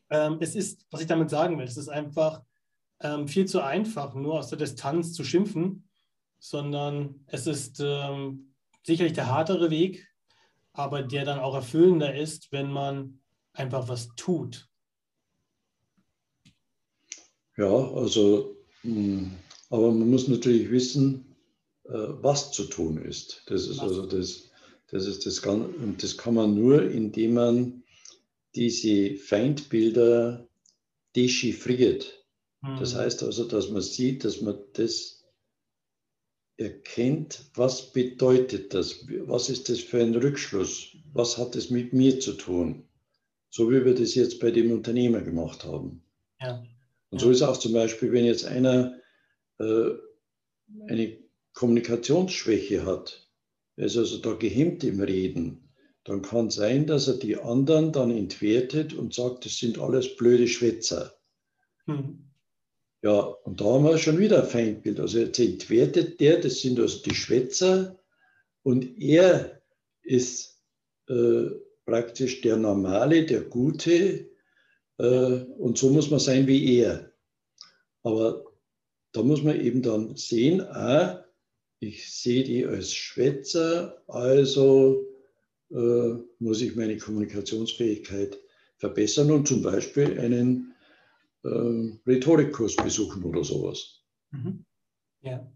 ähm, 0.10 0.38
es 0.39 0.56
ist, 0.56 0.86
was 0.91 1.02
ich 1.02 1.08
damit 1.08 1.30
sagen 1.30 1.58
will, 1.58 1.65
es 1.65 1.78
ist 1.78 1.89
einfach 1.89 2.41
ähm, 3.02 3.28
viel 3.28 3.46
zu 3.46 3.62
einfach, 3.62 4.13
nur 4.15 4.39
aus 4.39 4.50
der 4.50 4.60
Distanz 4.60 5.13
zu 5.13 5.24
schimpfen, 5.24 5.88
sondern 6.39 7.24
es 7.28 7.48
ist 7.48 7.80
ähm, 7.84 8.54
sicherlich 8.84 9.13
der 9.13 9.28
hartere 9.28 9.70
Weg, 9.70 10.08
aber 10.74 11.02
der 11.04 11.26
dann 11.26 11.39
auch 11.39 11.56
erfüllender 11.56 12.15
ist, 12.15 12.52
wenn 12.52 12.72
man 12.72 13.20
einfach 13.54 13.88
was 13.88 14.10
tut. 14.15 14.70
Ja, 17.58 17.91
also, 17.94 18.56
hm, 18.82 19.32
aber 19.70 19.91
man 19.91 20.10
muss 20.10 20.28
natürlich 20.28 20.70
wissen, 20.72 21.36
äh, 21.86 21.91
was 21.94 22.52
zu 22.52 22.65
tun 22.65 22.98
ist. 22.98 23.44
Das 23.48 23.68
ist 23.68 23.80
also 23.80 24.06
das, 24.06 24.50
das 24.88 25.06
ist 25.06 25.26
das, 25.26 25.39
und 25.39 25.98
das 26.02 26.18
kann 26.18 26.36
man 26.36 26.56
nur, 26.56 26.89
indem 26.89 27.36
man 27.36 27.84
diese 28.56 29.15
Feindbilder 29.15 30.48
dechiffriert. 31.15 32.26
Mhm. 32.62 32.78
Das 32.80 32.96
heißt 32.96 33.24
also, 33.24 33.46
dass 33.46 33.70
man 33.70 33.82
sieht, 33.82 34.24
dass 34.24 34.41
man 34.41 34.58
das 34.74 35.24
erkennt, 36.58 37.52
was 37.54 37.91
bedeutet 37.91 38.74
das, 38.74 39.06
was 39.26 39.50
ist 39.50 39.70
das 39.70 39.80
für 39.80 40.02
ein 40.02 40.15
Rückschluss, 40.15 40.96
was 41.13 41.38
hat 41.38 41.56
es 41.56 41.70
mit 41.70 41.94
mir 41.94 42.20
zu 42.20 42.34
tun, 42.34 42.88
so 43.50 43.70
wie 43.70 43.84
wir 43.84 43.94
das 43.94 44.15
jetzt 44.15 44.39
bei 44.39 44.52
dem 44.52 44.72
Unternehmer 44.72 45.22
gemacht 45.22 45.65
haben. 45.65 46.02
Ja. 46.39 46.63
Und 47.10 47.20
so 47.20 47.32
ist 47.32 47.41
auch 47.41 47.58
zum 47.58 47.74
Beispiel, 47.74 48.12
wenn 48.12 48.26
jetzt 48.26 48.46
einer 48.46 49.00
äh, 49.60 49.91
eine 50.88 51.18
Kommunikationsschwäche 51.54 52.86
hat, 52.86 53.30
er 53.78 53.86
ist 53.86 53.98
also 53.98 54.18
da 54.18 54.34
gehemmt 54.34 54.84
im 54.84 55.02
Reden, 55.02 55.74
dann 56.04 56.22
kann 56.22 56.50
sein, 56.50 56.86
dass 56.86 57.08
er 57.08 57.15
die 57.18 57.38
anderen 57.38 57.91
dann 57.91 58.12
entwertet 58.12 58.94
und 58.94 59.13
sagt, 59.13 59.46
das 59.46 59.58
sind 59.58 59.80
alles 59.80 60.15
blöde 60.15 60.48
Schwätzer. 60.48 61.15
Hm. 61.86 62.32
Ja, 63.02 63.20
und 63.20 63.62
da 63.62 63.65
haben 63.65 63.84
wir 63.84 63.98
schon 63.98 64.18
wieder 64.18 64.44
ein 64.44 64.50
Feindbild. 64.50 65.00
Also 65.00 65.20
jetzt 65.20 65.39
entwertet 65.39 66.20
der, 66.20 66.39
das 66.39 66.62
sind 66.62 66.80
also 66.80 67.02
die 67.04 67.15
Schwätzer 67.15 68.00
und 68.63 69.00
er 69.00 69.62
ist 70.02 70.62
äh, 71.08 71.50
praktisch 71.86 72.41
der 72.41 72.58
Normale, 72.58 73.26
der 73.26 73.41
Gute 73.41 74.30
und 74.98 75.78
so 75.78 75.90
muss 75.90 76.10
man 76.10 76.20
sein 76.20 76.48
wie 76.48 76.78
er. 76.78 77.12
Aber 78.04 78.46
da 79.12 79.24
muss 79.24 79.44
man 79.44 79.60
eben 79.60 79.82
dann 79.82 80.16
sehen, 80.16 80.62
ah, 80.62 81.26
ich 81.80 82.12
sehe 82.12 82.44
die 82.44 82.66
als 82.66 82.94
Schwätzer, 82.94 84.02
also 84.08 85.06
äh, 85.72 86.16
muss 86.40 86.62
ich 86.62 86.76
meine 86.76 86.98
Kommunikationsfähigkeit 86.98 88.38
verbessern 88.78 89.32
und 89.32 89.48
zum 89.48 89.62
Beispiel 89.62 90.20
einen 90.20 90.76
äh, 91.44 91.50
Rhetorikkurs 92.08 92.76
besuchen 92.76 93.24
oder 93.24 93.44
sowas. 93.44 94.02
Mhm. 94.32 94.66
Ja. 95.22 95.52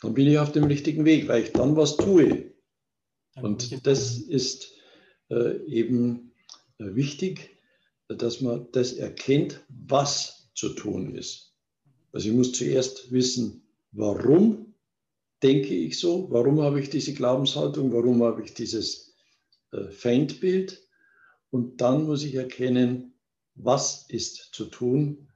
Dann 0.00 0.14
bin 0.14 0.26
ich 0.26 0.38
auf 0.38 0.52
dem 0.52 0.64
richtigen 0.64 1.04
Weg, 1.04 1.28
weil 1.28 1.44
ich 1.44 1.52
dann 1.52 1.76
was 1.76 1.96
tue. 1.96 2.52
und 3.36 3.86
das 3.86 4.18
ist 4.18 4.72
äh, 5.30 5.64
eben 5.66 6.32
äh, 6.78 6.94
wichtig, 6.94 7.50
dass 8.16 8.40
man 8.40 8.68
das 8.72 8.92
erkennt, 8.92 9.60
was 9.68 10.50
zu 10.54 10.70
tun 10.70 11.14
ist. 11.14 11.54
Also 12.12 12.28
ich 12.28 12.34
muss 12.34 12.52
zuerst 12.52 13.10
wissen, 13.10 13.62
warum 13.92 14.74
denke 15.42 15.74
ich 15.74 15.98
so, 15.98 16.30
warum 16.30 16.60
habe 16.60 16.80
ich 16.80 16.90
diese 16.90 17.14
Glaubenshaltung, 17.14 17.92
warum 17.92 18.22
habe 18.22 18.42
ich 18.42 18.54
dieses 18.54 19.14
äh, 19.72 19.88
Feindbild 19.90 20.86
und 21.50 21.80
dann 21.80 22.04
muss 22.04 22.22
ich 22.24 22.34
erkennen, 22.34 23.14
was 23.54 24.06
ist 24.08 24.50
zu 24.52 24.66
tun. 24.66 25.28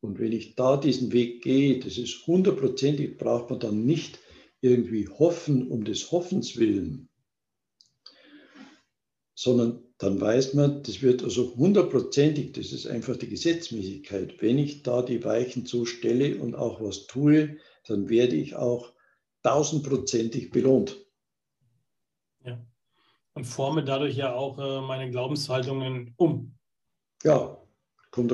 Und 0.00 0.18
wenn 0.18 0.32
ich 0.32 0.54
da 0.54 0.76
diesen 0.76 1.12
Weg 1.12 1.42
gehe, 1.42 1.80
das 1.80 1.98
ist 1.98 2.26
hundertprozentig, 2.26 3.16
braucht 3.16 3.50
man 3.50 3.58
dann 3.58 3.84
nicht 3.86 4.18
irgendwie 4.60 5.08
hoffen 5.08 5.68
um 5.70 5.84
des 5.84 6.10
Hoffens 6.10 6.56
willen, 6.56 7.08
sondern 9.34 9.83
dann 9.98 10.20
weiß 10.20 10.54
man, 10.54 10.82
das 10.82 11.02
wird 11.02 11.22
also 11.22 11.54
hundertprozentig, 11.56 12.52
das 12.52 12.72
ist 12.72 12.86
einfach 12.86 13.16
die 13.16 13.28
Gesetzmäßigkeit. 13.28 14.42
Wenn 14.42 14.58
ich 14.58 14.82
da 14.82 15.02
die 15.02 15.24
Weichen 15.24 15.66
so 15.66 15.84
stelle 15.84 16.38
und 16.38 16.54
auch 16.54 16.80
was 16.80 17.06
tue, 17.06 17.58
dann 17.86 18.08
werde 18.08 18.36
ich 18.36 18.56
auch 18.56 18.92
tausendprozentig 19.42 20.50
belohnt 20.50 21.04
und 23.34 23.44
forme 23.44 23.84
dadurch 23.84 24.16
ja 24.16 24.34
auch 24.34 24.58
äh, 24.58 24.80
meine 24.80 25.10
Glaubenshaltungen 25.10 26.14
um. 26.16 26.54
Ja, 27.22 27.58
kommt 28.10 28.32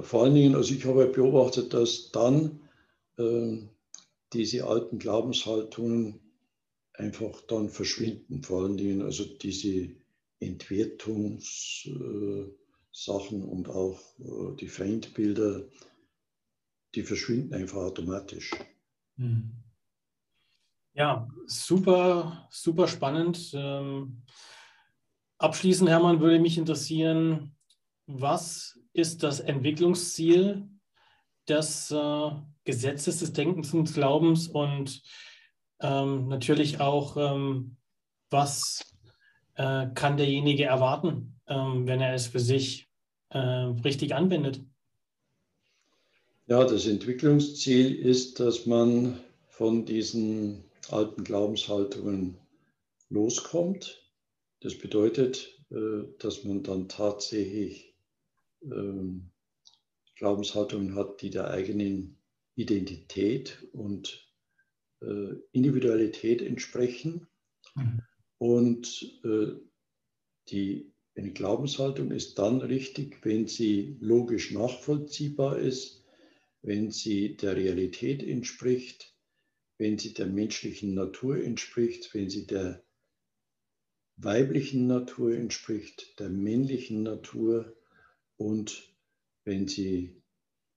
vor 0.00 0.24
allen 0.24 0.34
Dingen, 0.34 0.54
also 0.54 0.74
ich 0.74 0.84
habe 0.84 1.06
beobachtet, 1.06 1.72
dass 1.72 2.10
dann 2.10 2.60
äh, 3.18 3.58
diese 4.32 4.66
alten 4.66 4.98
Glaubenshaltungen 4.98 6.20
einfach 6.94 7.40
dann 7.42 7.68
verschwinden. 7.68 8.42
Vor 8.42 8.62
allen 8.62 8.76
Dingen 8.76 9.02
also 9.02 9.24
diese 9.24 9.90
Entwertungssachen 10.40 13.40
äh, 13.40 13.44
und 13.44 13.68
auch 13.68 14.00
äh, 14.18 14.56
die 14.56 14.68
Feindbilder, 14.68 15.64
die 16.94 17.02
verschwinden 17.02 17.54
einfach 17.54 17.78
automatisch. 17.78 18.50
Hm. 19.16 19.50
Ja, 20.94 21.28
super, 21.46 22.48
super 22.50 22.88
spannend. 22.88 23.50
Ähm, 23.54 24.22
abschließend, 25.38 25.90
Hermann, 25.90 26.20
würde 26.20 26.38
mich 26.38 26.56
interessieren, 26.56 27.54
was 28.06 28.78
ist 28.94 29.22
das 29.22 29.40
Entwicklungsziel 29.40 30.66
des 31.48 31.90
äh, 31.90 32.30
Gesetzes 32.64 33.18
des 33.18 33.32
Denkens 33.32 33.74
und 33.74 33.92
Glaubens 33.92 34.48
und 34.48 35.02
ähm, 35.80 36.28
natürlich 36.28 36.80
auch, 36.80 37.16
ähm, 37.16 37.76
was 38.30 38.95
äh, 39.56 39.86
kann 39.94 40.16
derjenige 40.16 40.64
erwarten, 40.64 41.40
ähm, 41.48 41.86
wenn 41.86 42.00
er 42.00 42.14
es 42.14 42.26
für 42.28 42.40
sich 42.40 42.88
äh, 43.30 43.38
richtig 43.38 44.14
anwendet? 44.14 44.60
Ja, 46.46 46.64
das 46.64 46.86
Entwicklungsziel 46.86 47.94
ist, 47.94 48.38
dass 48.38 48.66
man 48.66 49.18
von 49.48 49.84
diesen 49.84 50.64
alten 50.90 51.24
Glaubenshaltungen 51.24 52.38
loskommt. 53.08 54.00
Das 54.60 54.78
bedeutet, 54.78 55.58
äh, 55.70 56.04
dass 56.18 56.44
man 56.44 56.62
dann 56.62 56.88
tatsächlich 56.88 57.94
ähm, 58.62 59.30
Glaubenshaltungen 60.16 60.94
hat, 60.94 61.20
die 61.20 61.30
der 61.30 61.50
eigenen 61.50 62.18
Identität 62.54 63.66
und 63.72 64.26
äh, 65.02 65.34
Individualität 65.52 66.42
entsprechen. 66.42 67.26
Mhm. 67.74 68.02
Und 68.38 69.20
äh, 69.24 69.52
die, 70.48 70.92
eine 71.14 71.32
Glaubenshaltung 71.32 72.10
ist 72.10 72.38
dann 72.38 72.60
richtig, 72.60 73.24
wenn 73.24 73.46
sie 73.46 73.96
logisch 74.00 74.52
nachvollziehbar 74.52 75.58
ist, 75.58 76.04
wenn 76.62 76.90
sie 76.90 77.36
der 77.36 77.56
Realität 77.56 78.22
entspricht, 78.22 79.14
wenn 79.78 79.98
sie 79.98 80.14
der 80.14 80.26
menschlichen 80.26 80.94
Natur 80.94 81.42
entspricht, 81.42 82.12
wenn 82.14 82.28
sie 82.28 82.46
der 82.46 82.82
weiblichen 84.16 84.86
Natur 84.86 85.34
entspricht, 85.34 86.18
der 86.18 86.28
männlichen 86.30 87.02
Natur 87.02 87.76
und 88.36 88.94
wenn 89.44 89.68
sie 89.68 90.22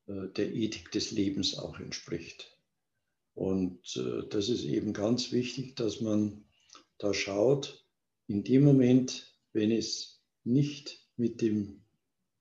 äh, 0.08 0.28
der 0.36 0.54
Ethik 0.54 0.92
des 0.92 1.12
Lebens 1.12 1.58
auch 1.58 1.80
entspricht. 1.80 2.58
Und 3.34 3.96
äh, 3.96 4.28
das 4.30 4.50
ist 4.50 4.64
eben 4.64 4.94
ganz 4.94 5.32
wichtig, 5.32 5.76
dass 5.76 6.02
man 6.02 6.44
da 7.00 7.14
schaut, 7.14 7.86
in 8.28 8.44
dem 8.44 8.64
Moment, 8.64 9.36
wenn 9.54 9.72
es 9.72 10.22
nicht 10.44 11.10
mit 11.16 11.42
den 11.42 11.84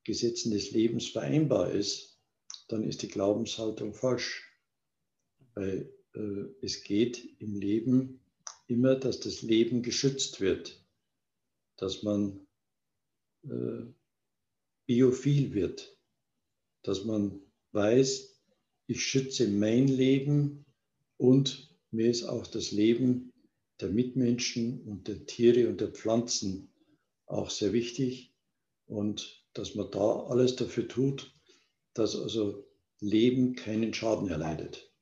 Gesetzen 0.05 0.51
des 0.51 0.71
Lebens 0.71 1.09
vereinbar 1.09 1.73
ist, 1.73 2.21
dann 2.69 2.83
ist 2.83 3.03
die 3.03 3.09
Glaubenshaltung 3.09 3.95
falsch. 3.95 4.45
Weil 5.55 5.93
äh, 6.15 6.45
es 6.61 6.83
geht 6.83 7.41
im 7.41 7.57
Leben 7.57 8.21
immer, 8.67 8.95
dass 8.95 9.21
das 9.21 9.43
Leben 9.43 9.83
geschützt 9.83 10.41
wird, 10.41 10.85
dass 11.77 12.03
man 12.03 12.47
äh, 13.45 13.85
biophil 14.87 15.55
wird, 15.55 15.97
dass 16.83 17.05
man 17.05 17.41
weiß, 17.73 18.39
ich 18.87 19.05
schütze 19.05 19.49
mein 19.49 19.89
Leben 19.89 20.65
und 21.17 21.77
mir 21.91 22.11
ist 22.11 22.25
auch 22.25 22.47
das 22.47 22.71
Leben 22.71 23.28
der 23.81 23.91
Mitmenschen 23.91 24.83
und 24.83 25.09
der 25.09 25.27
Tiere 25.27 25.69
und 25.69 25.81
der 25.81 25.89
Pflanzen 25.89 26.73
auch 27.27 27.51
sehr 27.51 27.73
wichtig 27.73 28.35
und 28.87 29.45
dass 29.53 29.75
man 29.75 29.91
da 29.91 30.25
alles 30.27 30.57
dafür 30.57 30.89
tut, 30.89 31.35
dass 31.95 32.17
also 32.17 32.65
Leben 33.01 33.55
keinen 33.55 33.93
Schaden 33.95 34.29
erleidet. 34.29 34.93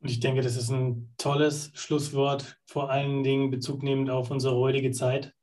Und 0.00 0.10
ich 0.10 0.20
denke, 0.20 0.42
das 0.42 0.56
ist 0.56 0.70
ein 0.70 1.14
tolles 1.16 1.70
Schlusswort, 1.74 2.58
vor 2.66 2.90
allen 2.90 3.22
Dingen 3.22 3.50
Bezug 3.50 3.82
auf 4.10 4.30
unsere 4.30 4.54
heutige 4.56 4.90
Zeit. 4.90 5.34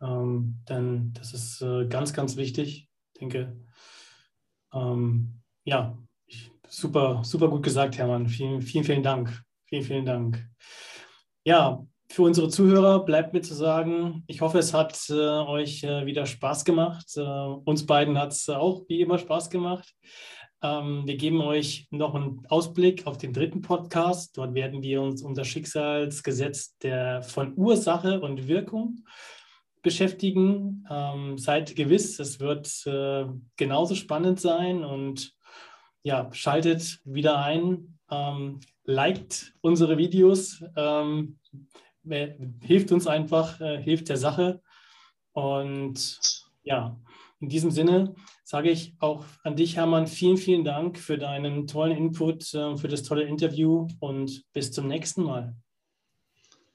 Ähm, 0.00 0.62
denn 0.68 1.12
das 1.12 1.34
ist 1.34 1.60
äh, 1.60 1.86
ganz, 1.86 2.12
ganz 2.12 2.36
wichtig. 2.36 2.88
Ich 3.12 3.20
denke, 3.20 3.56
ähm, 4.72 5.42
ja, 5.64 5.98
ich, 6.26 6.50
super, 6.68 7.22
super 7.24 7.48
gut 7.48 7.62
gesagt, 7.62 7.98
Hermann. 7.98 8.28
Vielen, 8.28 8.62
vielen, 8.62 8.84
vielen 8.84 9.02
Dank. 9.02 9.42
Vielen, 9.64 9.82
vielen 9.82 10.06
Dank. 10.06 10.48
Ja, 11.44 11.86
für 12.10 12.22
unsere 12.22 12.48
Zuhörer 12.48 13.04
bleibt 13.04 13.32
mir 13.32 13.40
zu 13.40 13.54
sagen, 13.54 14.24
ich 14.26 14.40
hoffe, 14.40 14.58
es 14.58 14.74
hat 14.74 14.98
äh, 15.08 15.14
euch 15.14 15.82
äh, 15.84 16.04
wieder 16.04 16.26
Spaß 16.26 16.64
gemacht. 16.64 17.06
Äh, 17.16 17.20
uns 17.22 17.86
beiden 17.86 18.18
hat 18.18 18.32
es 18.32 18.48
auch 18.48 18.82
wie 18.88 19.00
immer 19.00 19.16
Spaß 19.16 19.48
gemacht. 19.48 19.94
Ähm, 20.62 21.06
wir 21.06 21.16
geben 21.16 21.40
euch 21.40 21.86
noch 21.90 22.14
einen 22.14 22.44
Ausblick 22.48 23.06
auf 23.06 23.16
den 23.16 23.32
dritten 23.32 23.62
Podcast. 23.62 24.36
Dort 24.36 24.54
werden 24.54 24.82
wir 24.82 25.00
uns 25.00 25.22
um 25.22 25.34
Schicksalsgesetz 25.42 26.76
der, 26.78 27.22
von 27.22 27.56
Ursache 27.56 28.20
und 28.20 28.48
Wirkung 28.48 29.04
beschäftigen. 29.80 30.84
Ähm, 30.90 31.38
seid 31.38 31.74
gewiss, 31.74 32.18
es 32.18 32.38
wird 32.38 32.68
äh, 32.86 33.24
genauso 33.56 33.94
spannend 33.94 34.40
sein 34.40 34.84
und 34.84 35.32
ja, 36.02 36.28
schaltet 36.32 37.00
wieder 37.04 37.38
ein, 37.38 37.98
ähm, 38.10 38.60
liked 38.90 39.54
unsere 39.60 39.96
Videos, 39.96 40.62
ähm, 40.76 41.38
hilft 42.60 42.92
uns 42.92 43.06
einfach, 43.06 43.60
äh, 43.60 43.80
hilft 43.82 44.08
der 44.08 44.16
Sache. 44.16 44.60
Und 45.32 46.18
ja, 46.62 46.98
in 47.40 47.48
diesem 47.48 47.70
Sinne 47.70 48.14
sage 48.44 48.70
ich 48.70 48.94
auch 48.98 49.24
an 49.44 49.56
dich, 49.56 49.76
Hermann, 49.76 50.06
vielen, 50.06 50.36
vielen 50.36 50.64
Dank 50.64 50.98
für 50.98 51.16
deinen 51.16 51.66
tollen 51.66 51.96
Input, 51.96 52.52
äh, 52.54 52.76
für 52.76 52.88
das 52.88 53.02
tolle 53.02 53.24
Interview 53.24 53.86
und 54.00 54.44
bis 54.52 54.72
zum 54.72 54.88
nächsten 54.88 55.22
Mal. 55.22 55.54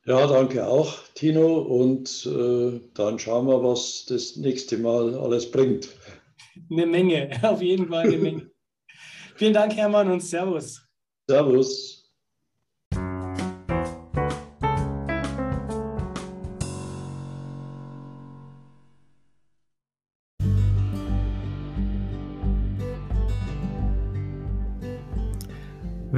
Ja, 0.06 0.28
danke 0.28 0.68
auch, 0.68 1.00
Tino. 1.16 1.58
Und 1.58 2.28
äh, 2.28 2.80
dann 2.94 3.18
schauen 3.18 3.48
wir, 3.48 3.64
was 3.64 4.06
das 4.06 4.36
nächste 4.36 4.78
Mal 4.78 5.16
alles 5.16 5.50
bringt. 5.50 5.90
Eine 6.72 6.86
Menge, 6.86 7.32
auf 7.42 7.62
jeden 7.62 7.90
Fall 7.90 8.08
eine 8.08 8.18
Menge. 8.18 8.52
Vielen 9.36 9.54
Dank, 9.54 9.76
Hermann, 9.76 10.10
und 10.10 10.22
Servus. 10.22 10.82
Servus. 11.28 11.95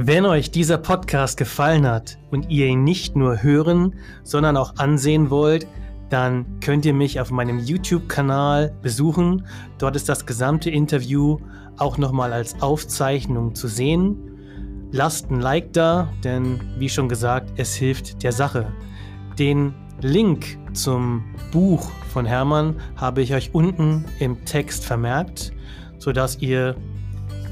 Wenn 0.00 0.26
euch 0.26 0.52
dieser 0.52 0.78
Podcast 0.78 1.36
gefallen 1.36 1.84
hat 1.84 2.18
und 2.30 2.50
ihr 2.50 2.66
ihn 2.66 2.84
nicht 2.84 3.16
nur 3.16 3.42
hören, 3.42 3.96
sondern 4.22 4.56
auch 4.56 4.76
ansehen 4.76 5.28
wollt, 5.28 5.66
dann 6.08 6.60
könnt 6.60 6.86
ihr 6.86 6.94
mich 6.94 7.18
auf 7.18 7.32
meinem 7.32 7.58
YouTube-Kanal 7.58 8.72
besuchen. 8.80 9.44
Dort 9.78 9.96
ist 9.96 10.08
das 10.08 10.24
gesamte 10.24 10.70
Interview 10.70 11.38
auch 11.78 11.98
nochmal 11.98 12.32
als 12.32 12.62
Aufzeichnung 12.62 13.56
zu 13.56 13.66
sehen. 13.66 14.16
Lasst 14.92 15.32
ein 15.32 15.40
Like 15.40 15.72
da, 15.72 16.08
denn 16.22 16.60
wie 16.78 16.88
schon 16.88 17.08
gesagt, 17.08 17.54
es 17.56 17.74
hilft 17.74 18.22
der 18.22 18.30
Sache. 18.30 18.72
Den 19.36 19.74
Link 20.00 20.60
zum 20.74 21.24
Buch 21.50 21.90
von 22.12 22.24
Hermann 22.24 22.76
habe 22.94 23.20
ich 23.20 23.34
euch 23.34 23.52
unten 23.52 24.04
im 24.20 24.44
Text 24.44 24.84
vermerkt, 24.84 25.52
sodass 25.98 26.38
ihr, 26.38 26.76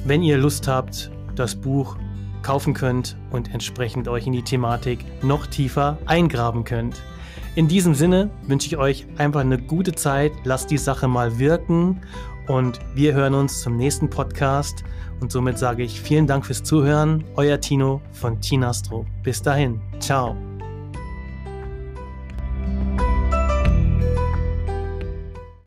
wenn 0.04 0.22
ihr 0.22 0.38
Lust 0.38 0.68
habt, 0.68 1.10
das 1.34 1.56
Buch 1.56 1.96
kaufen 2.46 2.74
könnt 2.74 3.16
und 3.32 3.52
entsprechend 3.52 4.06
euch 4.06 4.28
in 4.28 4.32
die 4.32 4.42
Thematik 4.42 5.00
noch 5.24 5.48
tiefer 5.48 5.98
eingraben 6.06 6.62
könnt. 6.62 7.02
In 7.56 7.66
diesem 7.66 7.92
Sinne 7.94 8.30
wünsche 8.46 8.68
ich 8.68 8.76
euch 8.76 9.04
einfach 9.18 9.40
eine 9.40 9.58
gute 9.58 9.92
Zeit, 9.94 10.30
lasst 10.44 10.70
die 10.70 10.78
Sache 10.78 11.08
mal 11.08 11.40
wirken 11.40 12.02
und 12.46 12.78
wir 12.94 13.14
hören 13.14 13.34
uns 13.34 13.62
zum 13.62 13.76
nächsten 13.76 14.08
Podcast. 14.08 14.84
Und 15.20 15.32
somit 15.32 15.58
sage 15.58 15.82
ich 15.82 16.00
vielen 16.00 16.28
Dank 16.28 16.46
fürs 16.46 16.62
Zuhören. 16.62 17.24
Euer 17.34 17.60
Tino 17.60 18.00
von 18.12 18.40
Tinastro. 18.40 19.06
Bis 19.24 19.42
dahin. 19.42 19.80
Ciao. 19.98 20.36